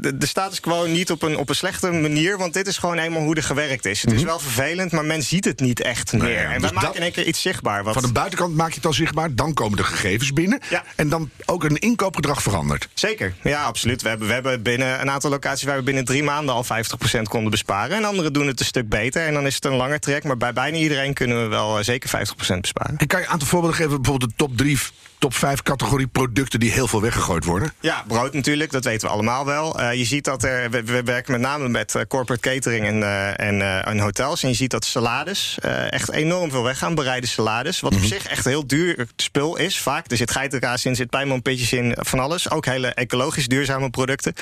de, 0.00 0.16
de 0.18 0.26
status 0.26 0.60
quo 0.60 0.86
niet 0.86 1.10
op 1.10 1.22
een, 1.22 1.36
op 1.36 1.48
een 1.48 1.54
slechte 1.54 1.90
manier, 1.90 2.38
want 2.38 2.52
dit 2.52 2.66
is 2.66 2.78
gewoon 2.78 2.98
eenmaal 2.98 3.22
hoe 3.22 3.34
er 3.34 3.42
gewerkt 3.42 3.84
is. 3.86 4.02
Het 4.02 4.12
is 4.12 4.22
wel 4.22 4.38
vervelend, 4.38 4.92
maar 4.92 5.04
men 5.04 5.22
ziet 5.22 5.44
het 5.44 5.60
niet 5.60 5.80
echt 5.80 6.12
meer. 6.12 6.22
Mhm. 6.22 6.30
ja, 6.32 6.38
en 6.42 6.48
wij 6.48 6.58
dus 6.58 6.70
maken 6.70 6.80
dat- 6.88 6.96
in 6.96 7.02
één 7.02 7.12
keer 7.12 7.26
iets 7.26 7.42
zichtbaar. 7.42 7.84
Wat 7.84 7.94
Van 7.94 8.02
de 8.02 8.12
buitenkant 8.12 8.54
maak 8.56 8.68
je 8.68 8.74
het 8.74 8.86
al 8.86 8.92
zichtbaar, 8.92 9.34
dan 9.34 9.54
komen 9.54 9.76
de 9.76 9.84
gegevens 9.84 10.32
binnen. 10.32 10.60
Ja. 10.70 10.84
En 10.96 11.08
dan 11.08 11.30
ook 11.44 11.64
een 11.64 11.76
inkoopgedrag 11.78 12.42
verandert. 12.42 12.88
Zeker, 12.94 13.34
ja, 13.42 13.62
absoluut. 13.64 14.02
We 14.02 14.08
hebben, 14.08 14.26
we 14.28 14.32
hebben 14.34 14.62
binnen 14.68 15.00
een 15.00 15.10
aantal 15.10 15.30
locaties 15.30 15.66
waar 15.66 15.76
we 15.76 15.82
binnen 15.82 16.04
drie 16.04 16.22
maanden 16.22 16.54
al 16.54 16.64
50% 16.64 17.22
konden 17.22 17.50
besparen. 17.50 17.96
En 17.96 18.04
anderen 18.04 18.32
doen 18.32 18.46
het 18.46 18.60
een 18.60 18.66
stuk 18.66 18.88
beter. 18.88 19.26
En 19.26 19.34
dan 19.34 19.46
is 19.46 19.54
het 19.54 19.64
een 19.64 19.74
langer 19.74 20.00
trek. 20.00 20.24
Maar 20.24 20.36
bij 20.36 20.52
bijna 20.52 20.76
iedereen 20.76 21.14
kunnen 21.14 21.42
we 21.42 21.48
wel 21.48 21.78
eh, 21.78 21.84
zeker 21.84 22.10
50% 22.10 22.60
besparen. 22.60 22.96
En 22.96 23.06
kan 23.06 23.20
je 23.20 23.26
een 23.26 23.32
aantal 23.32 23.48
voorbeelden 23.48 23.78
geven, 23.78 24.02
bijvoorbeeld 24.02 24.30
de 24.30 24.36
top 24.36 24.56
3, 24.56 24.78
top 25.18 25.34
5 25.34 25.62
categorie 25.62 26.06
producten 26.06 26.60
die 26.60 26.70
heel 26.70 26.88
veel 26.88 27.00
weggegooid 27.00 27.44
worden? 27.44 27.72
Ja, 27.80 28.04
brood 28.06 28.32
natuurlijk, 28.32 28.70
dat 28.70 28.84
weten 28.84 29.08
we 29.08 29.14
allemaal 29.14 29.44
wel. 29.44 29.80
Eh, 29.80 29.94
je 29.94 30.04
ziet 30.04 30.24
dat 30.24 30.44
er, 30.44 30.70
we, 30.70 30.82
we 30.82 31.02
werken 31.02 31.32
met 31.32 31.40
name 31.40 31.68
met 31.68 31.94
eh, 31.94 32.02
corporate 32.08 32.48
catering 32.48 32.86
en, 32.86 33.02
eh, 33.02 33.46
en, 33.46 33.84
en 33.84 33.98
hotels. 33.98 34.42
En 34.42 34.48
je 34.48 34.54
ziet 34.54 34.70
dat 34.70 34.84
salades 34.84 35.58
echt 35.90 36.10
enorm 36.10 36.50
veel 36.50 36.62
weggaan, 36.62 36.94
bereide 36.94 37.26
salades. 37.26 37.80
Wat 37.80 37.94
op 37.94 38.02
zich 38.02 38.26
echt 38.26 38.44
heel 38.44 38.66
duur 38.66 39.08
spul 39.16 39.56
is, 39.56 39.78
vaak. 39.78 40.10
Er 40.10 40.16
zit 40.16 40.30
geitenkaas 40.30 40.84
in, 40.84 40.90
er 40.90 40.96
zit 40.96 41.10
pijnmanpitjes 41.10 41.72
in, 41.72 41.96
van 41.98 42.18
alles. 42.18 42.50
Ook 42.50 42.64
hele 42.64 42.88
ecologisch 42.88 43.48
duurzame 43.48 43.90
producten. 43.90 44.34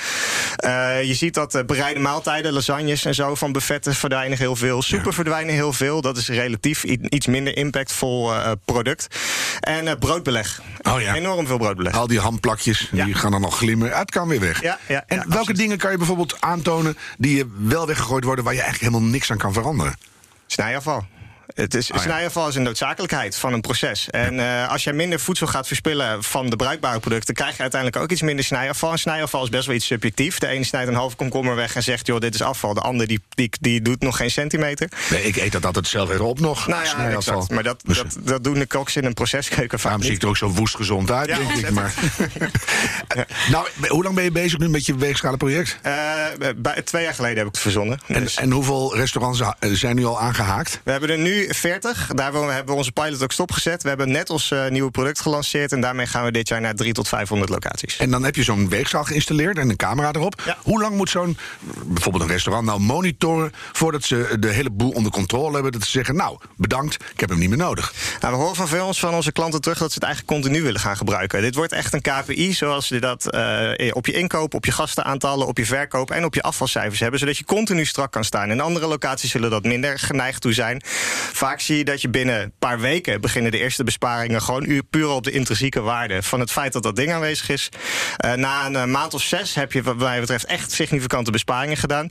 Je 1.02 1.14
ziet 1.14 1.34
dat 1.34 1.62
bereide 1.66 2.00
maaltijden, 2.00 2.52
lasagnes 2.52 3.04
en 3.04 3.14
zo 3.14 3.34
van 3.34 3.52
buffetten 3.52 3.94
verdwijnen 3.94 4.38
heel 4.38 4.56
veel. 4.56 4.82
Soepen 4.82 5.12
verdwijnen 5.12 5.54
heel 5.54 5.72
veel. 5.72 6.00
Dat 6.00 6.16
is 6.16 6.28
relatief 6.28 6.84
iets 6.84 7.26
minder 7.26 7.56
impactvol 7.56 8.32
product. 8.64 9.06
En 9.60 9.98
broodbeleg. 9.98 10.60
Oh 10.82 11.00
ja. 11.00 11.14
Enorm 11.14 11.46
veel 11.46 11.58
broodbeleg. 11.58 11.94
Al 11.94 12.06
die 12.06 12.20
hamplakjes, 12.20 12.88
die 12.92 13.14
gaan 13.14 13.30
dan 13.30 13.40
nog 13.40 13.56
glimmen. 13.56 13.92
Ah, 13.92 13.98
Het 13.98 14.10
kan 14.10 14.28
weer 14.28 14.40
weg. 14.40 14.62
Ja, 14.62 14.78
ja, 14.88 15.04
en 15.06 15.16
welke 15.16 15.36
absoluut. 15.38 15.56
dingen 15.56 15.78
kan 15.78 15.90
je 15.90 15.96
bijvoorbeeld 15.96 16.40
aantonen 16.40 16.96
die 17.18 17.36
je 17.36 17.46
wel 17.58 17.86
weggegooid 17.86 18.24
worden, 18.24 18.44
waar 18.44 18.54
je 18.54 18.60
eigenlijk 18.60 18.92
helemaal 18.92 19.12
niks 19.12 19.30
aan 19.30 19.38
kan 19.38 19.52
veranderen? 19.52 19.96
Snijafval. 20.46 21.06
Het 21.54 21.74
is, 21.74 21.90
Oh 21.90 21.96
ja. 21.96 22.02
Snijafval 22.02 22.48
is 22.48 22.54
een 22.54 22.62
noodzakelijkheid 22.62 23.36
van 23.36 23.52
een 23.52 23.60
proces. 23.60 24.10
En 24.10 24.40
eh, 24.40 24.70
als 24.70 24.84
jij 24.84 24.92
minder 24.92 25.20
voedsel 25.20 25.46
gaat 25.46 25.66
verspillen 25.66 26.22
van 26.22 26.50
de 26.50 26.56
bruikbare 26.56 27.00
producten, 27.00 27.34
krijg 27.34 27.56
je 27.56 27.62
uiteindelijk 27.62 28.02
ook 28.02 28.10
iets 28.10 28.22
minder 28.22 28.44
snijafval. 28.44 28.92
En 28.92 28.98
snijafval 28.98 29.42
is 29.42 29.48
best 29.48 29.66
wel 29.66 29.74
iets 29.76 29.86
subjectief. 29.86 30.38
De 30.38 30.46
ene 30.46 30.64
snijdt 30.64 30.88
een 30.88 30.94
halve 30.94 31.16
komkommer 31.16 31.54
weg 31.54 31.74
en 31.74 31.82
zegt: 31.82 32.06
joh, 32.06 32.20
dit 32.20 32.34
is 32.34 32.42
afval. 32.42 32.74
De 32.74 32.80
ander 32.80 33.06
die, 33.06 33.20
die, 33.28 33.50
die 33.60 33.82
doet 33.82 34.00
nog 34.00 34.16
geen 34.16 34.30
centimeter. 34.30 34.88
Nee, 35.10 35.22
ik 35.22 35.36
eet 35.36 35.52
dat 35.52 35.66
altijd 35.66 35.86
zelf 35.86 36.08
weer 36.08 36.22
op 36.22 36.40
nog. 36.40 36.66
Nou 36.66 36.82
ja, 36.82 36.88
snijafval. 36.88 37.34
exact. 37.34 37.50
Maar 37.50 37.62
dat, 37.62 37.82
Dus 37.84 37.96
dat, 37.96 38.16
dat 38.20 38.44
doen 38.44 38.58
de 38.58 38.66
koks 38.66 38.96
in 38.96 39.04
een 39.04 39.14
proceskeuken 39.14 39.78
vaak 39.78 39.82
Daarom 39.82 40.02
zie 40.02 40.10
niet. 40.10 40.18
ik 40.18 40.22
er 40.24 40.28
ook 40.28 40.36
zo 40.36 40.48
woest 40.48 40.76
gezond 40.76 41.10
uit, 41.10 41.28
Ja, 41.28 41.38
denk 41.38 41.50
ik. 41.50 41.70
Maar. 41.70 41.94
nou, 43.50 43.66
hoe 43.88 44.02
lang 44.02 44.14
ben 44.14 44.24
je 44.24 44.30
bezig 44.30 44.58
nu 44.58 44.68
met 44.68 44.86
je 44.86 44.96
weegschalenproject? 44.96 45.78
Eh, 45.82 45.92
bij, 46.56 46.82
twee 46.82 47.02
jaar 47.02 47.14
geleden 47.14 47.36
heb 47.36 47.46
ik 47.46 47.52
het 47.52 47.62
verzonnen. 47.62 47.98
En, 48.06 48.22
Dus 48.22 48.36
en 48.36 48.50
hoeveel 48.50 48.96
restaurants 48.96 49.40
eh, 49.40 49.70
zijn 49.72 49.96
nu 49.96 50.04
al 50.04 50.20
aangehaakt? 50.20 50.80
we 50.84 50.90
hebben 50.90 51.10
er 51.10 51.18
nu 51.18 51.35
nu 51.36 51.54
40. 51.54 52.10
Daar 52.14 52.32
hebben 52.32 52.66
we 52.66 52.72
onze 52.72 52.92
pilot 52.92 53.22
ook 53.22 53.32
stopgezet. 53.32 53.82
We 53.82 53.88
hebben 53.88 54.10
net 54.10 54.30
ons 54.30 54.50
uh, 54.50 54.68
nieuwe 54.68 54.90
product 54.90 55.20
gelanceerd. 55.20 55.72
En 55.72 55.80
daarmee 55.80 56.06
gaan 56.06 56.24
we 56.24 56.30
dit 56.30 56.48
jaar 56.48 56.60
naar 56.60 56.74
3 56.74 56.92
tot 56.92 57.08
500 57.08 57.50
locaties. 57.50 57.96
En 57.96 58.10
dan 58.10 58.24
heb 58.24 58.36
je 58.36 58.42
zo'n 58.42 58.68
weegzaal 58.68 59.04
geïnstalleerd 59.04 59.58
en 59.58 59.70
een 59.70 59.76
camera 59.76 60.12
erop. 60.12 60.56
Hoe 60.62 60.80
lang 60.80 60.96
moet 60.96 61.10
zo'n, 61.10 61.38
bijvoorbeeld 61.86 62.24
een 62.24 62.30
restaurant, 62.30 62.66
nou 62.66 62.80
monitoren... 62.80 63.52
voordat 63.72 64.04
ze 64.04 64.36
de 64.40 64.48
hele 64.48 64.70
boel 64.70 64.90
onder 64.90 65.12
controle 65.12 65.54
hebben? 65.54 65.72
Dat 65.72 65.82
ze 65.82 65.90
zeggen, 65.90 66.16
nou, 66.16 66.38
bedankt, 66.56 66.94
ik 66.94 67.20
heb 67.20 67.28
hem 67.28 67.38
niet 67.38 67.48
meer 67.48 67.58
nodig. 67.58 67.94
Nou, 68.20 68.34
we 68.34 68.40
horen 68.40 68.56
van 68.56 68.68
veel 68.68 68.94
van 68.94 69.14
onze 69.14 69.32
klanten 69.32 69.60
terug 69.60 69.78
dat 69.78 69.88
ze 69.88 69.94
het 69.94 70.04
eigenlijk 70.04 70.34
continu 70.34 70.62
willen 70.62 70.80
gaan 70.80 70.96
gebruiken. 70.96 71.42
Dit 71.42 71.54
wordt 71.54 71.72
echt 71.72 71.92
een 71.92 72.00
KPI 72.00 72.54
zoals 72.54 72.88
je 72.88 73.00
dat 73.00 73.34
uh, 73.34 73.90
op 73.92 74.06
je 74.06 74.12
inkoop, 74.12 74.54
op 74.54 74.64
je 74.64 74.72
gastenaantallen, 74.72 75.46
op 75.46 75.58
je 75.58 75.66
verkoop 75.66 76.10
en 76.10 76.24
op 76.24 76.34
je 76.34 76.42
afvalcijfers 76.42 77.00
hebben. 77.00 77.18
Zodat 77.18 77.36
je 77.36 77.44
continu 77.44 77.84
strak 77.84 78.12
kan 78.12 78.24
staan. 78.24 78.50
In 78.50 78.60
andere 78.60 78.86
locaties 78.86 79.30
zullen 79.30 79.50
dat 79.50 79.64
minder 79.64 79.98
geneigd 79.98 80.40
toe 80.40 80.52
zijn. 80.52 80.82
Vaak 81.32 81.60
zie 81.60 81.76
je 81.76 81.84
dat 81.84 82.00
je 82.00 82.08
binnen 82.08 82.42
een 82.42 82.52
paar 82.58 82.80
weken 82.80 83.20
beginnen 83.20 83.50
de 83.50 83.58
eerste 83.58 83.84
besparingen 83.84 84.42
gewoon 84.42 84.82
puur 84.90 85.08
op 85.08 85.24
de 85.24 85.30
intrinsieke 85.30 85.80
waarde 85.80 86.22
van 86.22 86.40
het 86.40 86.50
feit 86.50 86.72
dat 86.72 86.82
dat 86.82 86.96
ding 86.96 87.12
aanwezig 87.12 87.48
is. 87.48 87.68
Uh, 88.24 88.32
na 88.32 88.66
een 88.66 88.90
maand 88.90 89.14
of 89.14 89.22
zes 89.22 89.54
heb 89.54 89.72
je, 89.72 89.82
wat 89.82 89.96
mij 89.96 90.20
betreft, 90.20 90.44
echt 90.44 90.72
significante 90.72 91.30
besparingen 91.30 91.76
gedaan. 91.76 92.10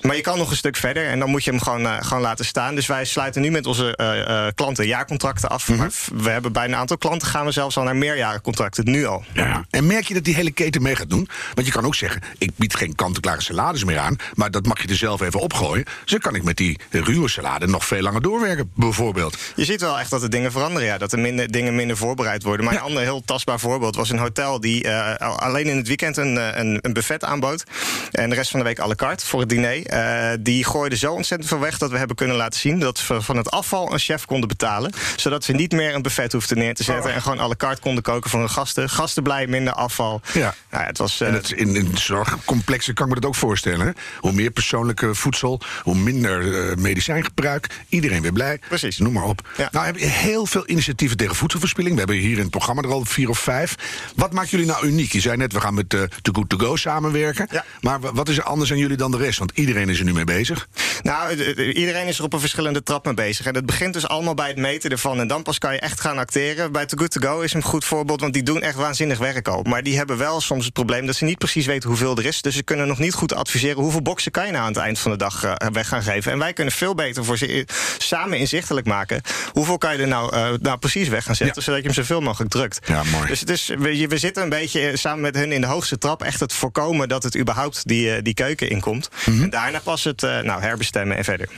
Maar 0.00 0.16
je 0.16 0.22
kan 0.22 0.38
nog 0.38 0.50
een 0.50 0.56
stuk 0.56 0.76
verder 0.76 1.06
en 1.06 1.18
dan 1.18 1.30
moet 1.30 1.44
je 1.44 1.50
hem 1.50 1.60
gewoon, 1.60 1.82
uh, 1.82 1.96
gewoon 2.00 2.22
laten 2.22 2.44
staan. 2.44 2.74
Dus 2.74 2.86
wij 2.86 3.04
sluiten 3.04 3.42
nu 3.42 3.50
met 3.50 3.66
onze 3.66 3.98
uh, 4.00 4.46
klanten 4.54 4.86
jaarcontracten 4.86 5.48
af. 5.48 5.68
Mm 5.68 5.74
-hmm. 5.74 5.84
Maar 5.84 6.22
we 6.22 6.30
hebben 6.30 6.52
bij 6.52 6.64
een 6.64 6.76
aantal 6.76 6.98
klanten 6.98 7.28
gaan 7.28 7.44
we 7.44 7.50
zelfs 7.50 7.76
al 7.76 7.84
naar 7.84 7.96
meerjarencontracten, 7.96 8.90
nu 8.90 9.06
al. 9.06 9.24
Ja. 9.32 9.64
En 9.70 9.86
merk 9.86 10.04
je 10.04 10.14
dat 10.14 10.24
die 10.24 10.34
hele 10.34 10.50
keten 10.50 10.82
mee 10.82 10.96
gaat 10.96 11.10
doen? 11.10 11.28
Want 11.54 11.66
je 11.66 11.72
kan 11.72 11.84
ook 11.84 11.94
zeggen, 11.94 12.22
ik 12.38 12.50
bied 12.56 12.74
geen 12.74 12.94
kant-en-klare 12.94 13.42
salades 13.42 13.84
meer 13.84 13.98
aan, 13.98 14.16
maar 14.34 14.50
dat 14.50 14.66
mag 14.66 14.82
je 14.82 14.88
er 14.88 14.96
zelf 14.96 15.20
even 15.20 15.40
opgooien. 15.40 15.84
Dus 15.84 16.10
dan 16.10 16.20
kan 16.20 16.34
ik 16.34 16.42
met 16.42 16.56
die 16.56 16.78
ruwe 16.90 17.28
salade 17.28 17.66
nog 17.66 17.86
veel 17.86 18.02
langer 18.02 18.22
doorwerken, 18.22 18.51
bijvoorbeeld. 18.74 19.36
Je 19.56 19.64
ziet 19.64 19.80
wel 19.80 19.98
echt 19.98 20.10
dat 20.10 20.20
de 20.20 20.28
dingen 20.28 20.52
veranderen, 20.52 20.88
ja. 20.88 20.98
Dat 20.98 21.12
er 21.12 21.18
minder, 21.18 21.50
dingen 21.50 21.74
minder 21.74 21.96
voorbereid 21.96 22.42
worden. 22.42 22.66
Maar 22.66 22.74
een 22.74 22.80
ander 22.80 23.02
heel 23.02 23.22
tastbaar 23.24 23.60
voorbeeld 23.60 23.96
was 23.96 24.10
een 24.10 24.18
hotel 24.18 24.60
die 24.60 24.84
uh, 24.84 25.14
alleen 25.16 25.66
in 25.66 25.76
het 25.76 25.86
weekend 25.86 26.16
een, 26.16 26.60
een, 26.60 26.78
een, 26.80 26.92
buffet 26.92 27.24
aanbood. 27.24 27.64
En 28.10 28.28
de 28.28 28.34
rest 28.34 28.50
van 28.50 28.58
de 28.60 28.64
week 28.64 28.80
à 28.80 28.86
la 28.86 28.94
carte 28.94 29.26
voor 29.26 29.40
het 29.40 29.48
diner. 29.48 29.92
Uh, 29.92 30.30
die 30.40 30.64
gooiden 30.64 30.98
zo 30.98 31.12
ontzettend 31.12 31.50
veel 31.50 31.60
weg 31.60 31.78
dat 31.78 31.90
we 31.90 31.98
hebben 31.98 32.16
kunnen 32.16 32.36
laten 32.36 32.60
zien 32.60 32.78
dat 32.78 33.06
we 33.06 33.22
van 33.22 33.36
het 33.36 33.50
afval 33.50 33.92
een 33.92 33.98
chef 33.98 34.24
konden 34.24 34.48
betalen. 34.48 34.92
Zodat 35.16 35.44
ze 35.44 35.52
niet 35.52 35.72
meer 35.72 35.94
een 35.94 36.02
buffet 36.02 36.32
hoefden 36.32 36.58
neer 36.58 36.74
te 36.74 36.84
zetten. 36.84 37.10
Oh. 37.10 37.16
En 37.16 37.22
gewoon 37.22 37.40
à 37.40 37.48
la 37.48 37.54
carte 37.56 37.80
konden 37.80 38.02
koken 38.02 38.30
voor 38.30 38.40
hun 38.40 38.50
gasten. 38.50 38.90
Gasten 38.90 39.22
blij, 39.22 39.46
minder 39.46 39.72
afval. 39.72 40.20
Ja. 40.32 40.54
Nou, 40.70 40.84
het 40.84 40.98
was, 40.98 41.20
uh, 41.20 41.28
en 41.28 41.34
het, 41.34 41.50
in, 41.50 41.76
in 41.76 41.96
zorgcomplexen 41.98 42.94
kan 42.94 43.06
ik 43.06 43.14
me 43.14 43.20
dat 43.20 43.28
ook 43.28 43.36
voorstellen. 43.36 43.86
Hè? 43.86 43.92
Hoe 44.18 44.32
meer 44.32 44.50
persoonlijke 44.50 45.14
voedsel, 45.14 45.60
hoe 45.82 45.94
minder 45.94 46.78
medicijngebruik. 46.78 47.66
Iedereen 47.88 48.22
weer 48.22 48.32
blij. 48.32 48.41
Precies. 48.68 48.98
Noem 48.98 49.12
maar 49.12 49.24
op. 49.24 49.48
Ja. 49.56 49.68
Nou 49.72 49.86
heb 49.86 49.98
je 49.98 50.06
heel 50.06 50.46
veel 50.46 50.68
initiatieven 50.68 51.16
tegen 51.16 51.34
voedselverspilling. 51.34 51.92
We 51.92 51.98
hebben 51.98 52.16
hier 52.16 52.36
in 52.36 52.42
het 52.42 52.50
programma 52.50 52.82
er 52.82 52.92
al 52.92 53.04
vier 53.04 53.28
of 53.28 53.38
vijf. 53.38 53.74
Wat 54.16 54.32
maakt 54.32 54.50
jullie 54.50 54.66
nou 54.66 54.86
uniek? 54.86 55.12
Je 55.12 55.20
zei 55.20 55.36
net, 55.36 55.52
we 55.52 55.60
gaan 55.60 55.74
met 55.74 55.94
uh, 55.94 56.00
Too 56.00 56.34
Good 56.34 56.48
To 56.48 56.56
Go 56.56 56.76
samenwerken. 56.76 57.48
Ja. 57.50 57.64
Maar 57.80 58.00
wat 58.00 58.28
is 58.28 58.36
er 58.36 58.42
anders 58.42 58.70
aan 58.70 58.78
jullie 58.78 58.96
dan 58.96 59.10
de 59.10 59.16
rest? 59.16 59.38
Want 59.38 59.52
iedereen 59.54 59.88
is 59.88 59.98
er 59.98 60.04
nu 60.04 60.12
mee 60.12 60.24
bezig. 60.24 60.68
Nou, 61.02 61.34
iedereen 61.72 62.06
is 62.06 62.18
er 62.18 62.24
op 62.24 62.32
een 62.32 62.40
verschillende 62.40 62.82
trap 62.82 63.04
mee 63.04 63.14
bezig. 63.14 63.46
En 63.46 63.54
het 63.54 63.66
begint 63.66 63.92
dus 63.92 64.08
allemaal 64.08 64.34
bij 64.34 64.48
het 64.48 64.56
meten 64.56 64.90
ervan. 64.90 65.20
En 65.20 65.26
dan 65.26 65.42
pas 65.42 65.58
kan 65.58 65.72
je 65.72 65.80
echt 65.80 66.00
gaan 66.00 66.18
acteren. 66.18 66.72
Bij 66.72 66.86
Too 66.86 66.98
Good 66.98 67.10
To 67.10 67.20
Go 67.20 67.40
is 67.40 67.54
een 67.54 67.62
goed 67.62 67.84
voorbeeld, 67.84 68.20
want 68.20 68.32
die 68.32 68.42
doen 68.42 68.62
echt 68.62 68.74
waanzinnig 68.74 69.18
werk 69.18 69.48
al. 69.48 69.62
Maar 69.62 69.82
die 69.82 69.96
hebben 69.96 70.18
wel 70.18 70.40
soms 70.40 70.64
het 70.64 70.72
probleem 70.72 71.06
dat 71.06 71.16
ze 71.16 71.24
niet 71.24 71.38
precies 71.38 71.66
weten 71.66 71.88
hoeveel 71.88 72.16
er 72.16 72.26
is. 72.26 72.42
Dus 72.42 72.54
ze 72.54 72.62
kunnen 72.62 72.86
nog 72.86 72.98
niet 72.98 73.14
goed 73.14 73.34
adviseren 73.34 73.82
hoeveel 73.82 74.02
boxen 74.02 74.32
kan 74.32 74.46
je 74.46 74.52
nou 74.52 74.64
aan 74.64 74.72
het 74.72 74.82
eind 74.82 74.98
van 74.98 75.10
de 75.10 75.16
dag 75.16 75.44
uh, 75.44 75.54
weg 75.72 75.88
gaan 75.88 76.02
geven. 76.02 76.32
En 76.32 76.38
wij 76.38 76.52
kunnen 76.52 76.72
veel 76.74 76.94
beter 76.94 77.24
voor 77.24 77.38
ze 77.38 77.66
samen 77.98 78.31
inzichtelijk 78.38 78.86
maken. 78.86 79.20
Hoeveel 79.52 79.78
kan 79.78 79.92
je 79.92 80.02
er 80.02 80.08
nou, 80.08 80.36
uh, 80.36 80.48
nou 80.60 80.78
precies 80.78 81.08
weg 81.08 81.24
gaan 81.24 81.36
zetten, 81.36 81.56
ja. 81.56 81.62
zodat 81.62 81.80
je 81.80 81.86
hem 81.86 81.96
zoveel 81.96 82.20
mogelijk 82.20 82.50
drukt. 82.50 82.78
Ja, 82.84 83.02
mooi. 83.02 83.44
Dus 83.44 83.66
we, 83.66 84.06
we, 84.08 84.18
zitten 84.18 84.42
een 84.42 84.48
beetje 84.48 84.96
samen 84.96 85.20
met 85.20 85.34
hun 85.34 85.52
in 85.52 85.60
de 85.60 85.66
hoogste 85.66 85.98
trap. 85.98 86.22
Echt 86.22 86.40
het 86.40 86.52
voorkomen 86.52 87.08
dat 87.08 87.22
het 87.22 87.38
überhaupt 87.38 87.88
die, 87.88 88.06
uh, 88.06 88.22
die 88.22 88.34
keuken 88.34 88.70
inkomt. 88.70 89.08
Mm 89.24 89.34
-hmm. 89.34 89.42
En 89.42 89.50
daarna 89.50 89.80
pas 89.80 90.04
het 90.04 90.20
nou, 90.20 90.62
herbestemmen 90.62 91.16
en 91.16 91.24
verder. 91.24 91.48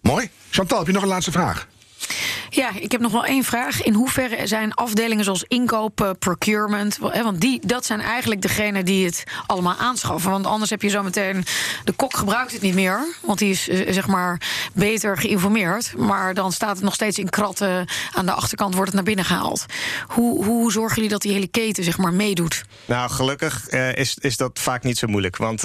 Mooi. 0.00 0.30
Chantal, 0.50 0.78
heb 0.78 0.86
je 0.86 0.92
nog 0.92 1.02
een 1.02 1.08
laatste 1.08 1.32
vraag? 1.32 1.66
Ja, 2.52 2.70
ik 2.74 2.92
heb 2.92 3.00
nog 3.00 3.12
wel 3.12 3.24
één 3.24 3.44
vraag. 3.44 3.82
In 3.82 3.92
hoeverre 3.92 4.46
zijn 4.46 4.74
afdelingen 4.74 5.24
zoals 5.24 5.44
inkoop, 5.48 6.00
uh, 6.00 6.10
procurement... 6.18 6.98
want 6.98 7.40
die, 7.40 7.66
dat 7.66 7.86
zijn 7.86 8.00
eigenlijk 8.00 8.42
degenen 8.42 8.84
die 8.84 9.04
het 9.04 9.24
allemaal 9.46 9.76
aanschaffen. 9.76 10.30
Want 10.30 10.46
anders 10.46 10.70
heb 10.70 10.82
je 10.82 10.88
zo 10.88 11.02
meteen... 11.02 11.44
de 11.84 11.92
kok 11.92 12.16
gebruikt 12.16 12.52
het 12.52 12.62
niet 12.62 12.74
meer, 12.74 13.06
want 13.22 13.38
die 13.38 13.50
is 13.50 13.68
uh, 13.68 13.92
zeg 13.92 14.06
maar 14.06 14.40
beter 14.72 15.16
geïnformeerd. 15.16 15.92
Maar 15.96 16.34
dan 16.34 16.52
staat 16.52 16.74
het 16.74 16.84
nog 16.84 16.94
steeds 16.94 17.18
in 17.18 17.28
kratten. 17.28 17.86
Aan 18.14 18.26
de 18.26 18.32
achterkant 18.32 18.74
wordt 18.74 18.86
het 18.86 18.94
naar 18.94 19.14
binnen 19.14 19.24
gehaald. 19.24 19.66
Hoe, 20.06 20.44
hoe 20.44 20.72
zorgen 20.72 20.94
jullie 20.94 21.10
dat 21.10 21.22
die 21.22 21.32
hele 21.32 21.48
keten 21.48 21.84
zeg 21.84 21.98
maar 21.98 22.12
meedoet? 22.12 22.64
Nou, 22.84 23.10
gelukkig 23.10 23.70
uh, 23.70 23.94
is, 23.96 24.16
is 24.20 24.36
dat 24.36 24.58
vaak 24.58 24.82
niet 24.82 24.98
zo 24.98 25.06
moeilijk. 25.06 25.36
Want 25.36 25.62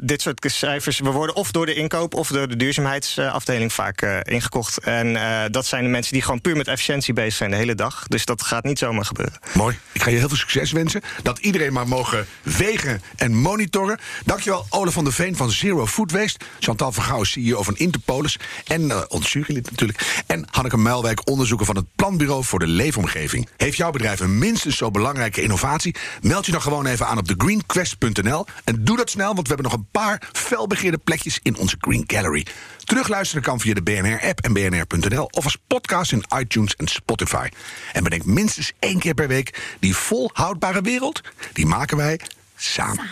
dit 0.00 0.22
soort 0.22 0.44
cijfers... 0.52 1.00
we 1.00 1.10
worden 1.10 1.34
of 1.36 1.50
door 1.50 1.66
de 1.66 1.74
inkoop 1.74 2.14
of 2.14 2.28
door 2.28 2.48
de 2.48 2.56
duurzaamheidsafdeling 2.56 3.72
vaak 3.72 4.02
ingekocht... 4.22 4.78
En 4.78 5.16
dat 5.50 5.66
zijn 5.66 5.82
de 5.82 5.88
mensen 5.88 6.12
die 6.12 6.22
gewoon 6.22 6.40
puur 6.40 6.56
met 6.56 6.68
efficiëntie 6.68 7.14
bezig 7.14 7.34
zijn 7.34 7.50
de 7.50 7.56
hele 7.56 7.74
dag. 7.74 8.04
Dus 8.08 8.24
dat 8.24 8.42
gaat 8.42 8.64
niet 8.64 8.78
zomaar 8.78 9.04
gebeuren. 9.04 9.38
Mooi. 9.54 9.78
Ik 9.92 10.02
ga 10.02 10.10
je 10.10 10.16
heel 10.16 10.28
veel 10.28 10.36
succes 10.36 10.72
wensen. 10.72 11.02
Dat 11.22 11.38
iedereen 11.38 11.72
maar 11.72 11.88
mogen 11.88 12.26
wegen 12.42 13.02
en 13.16 13.34
monitoren. 13.34 13.98
Dankjewel 14.24 14.66
Ole 14.68 14.90
van 14.90 15.04
der 15.04 15.12
Veen 15.12 15.36
van 15.36 15.50
Zero 15.50 15.86
Food 15.86 16.12
Waste. 16.12 16.44
Chantal 16.58 16.92
Vergouwen, 16.92 17.26
CEO 17.26 17.62
van 17.62 17.76
Interpolis. 17.76 18.38
En 18.64 18.82
uh, 18.82 19.02
ons 19.08 19.32
jurylid 19.32 19.70
natuurlijk. 19.70 20.22
En 20.26 20.46
Hanneke 20.50 20.76
Muilwijk, 20.76 21.28
onderzoeker 21.30 21.66
van 21.66 21.76
het 21.76 21.86
Planbureau 21.94 22.44
voor 22.44 22.58
de 22.58 22.66
Leefomgeving. 22.66 23.48
Heeft 23.56 23.76
jouw 23.76 23.90
bedrijf 23.90 24.20
een 24.20 24.38
minstens 24.38 24.76
zo 24.76 24.90
belangrijke 24.90 25.42
innovatie? 25.42 25.96
Meld 26.22 26.46
je 26.46 26.52
dan 26.52 26.62
gewoon 26.62 26.86
even 26.86 27.06
aan 27.06 27.18
op 27.18 27.26
thegreenquest.nl. 27.26 28.46
En 28.64 28.84
doe 28.84 28.96
dat 28.96 29.10
snel, 29.10 29.34
want 29.34 29.48
we 29.48 29.54
hebben 29.54 29.70
nog 29.70 29.80
een 29.80 29.88
paar 29.90 30.28
felbegeerde 30.32 30.98
plekjes 30.98 31.38
in 31.42 31.56
onze 31.56 31.76
Green 31.80 32.04
Gallery. 32.06 32.46
Terugluisteren 32.84 33.42
kan 33.42 33.60
via 33.60 33.74
de 33.74 33.82
BNR-app 33.82 34.40
en 34.40 34.52
bnr.nl 34.52 35.28
of 35.36 35.44
als 35.44 35.56
podcast 35.66 36.12
in 36.12 36.24
iTunes 36.38 36.76
en 36.76 36.86
Spotify. 36.86 37.48
En 37.92 38.02
bedenk 38.02 38.24
minstens 38.24 38.72
één 38.78 38.98
keer 38.98 39.14
per 39.14 39.28
week 39.28 39.76
die 39.80 39.96
volhoudbare 39.96 40.80
wereld, 40.80 41.20
die 41.52 41.66
maken 41.66 41.96
wij 41.96 42.20
samen. 42.56 43.08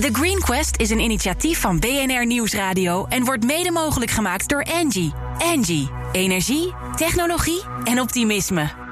The 0.00 0.08
Green 0.12 0.40
Quest 0.40 0.76
is 0.76 0.90
een 0.90 1.00
initiatief 1.00 1.60
van 1.60 1.78
BNR 1.78 2.26
Nieuwsradio 2.26 3.06
en 3.08 3.24
wordt 3.24 3.44
mede 3.44 3.70
mogelijk 3.70 4.10
gemaakt 4.10 4.48
door 4.48 4.60
Engie. 4.60 5.12
Engie, 5.38 5.90
energie, 6.12 6.74
technologie 6.96 7.62
en 7.84 8.00
optimisme. 8.00 8.85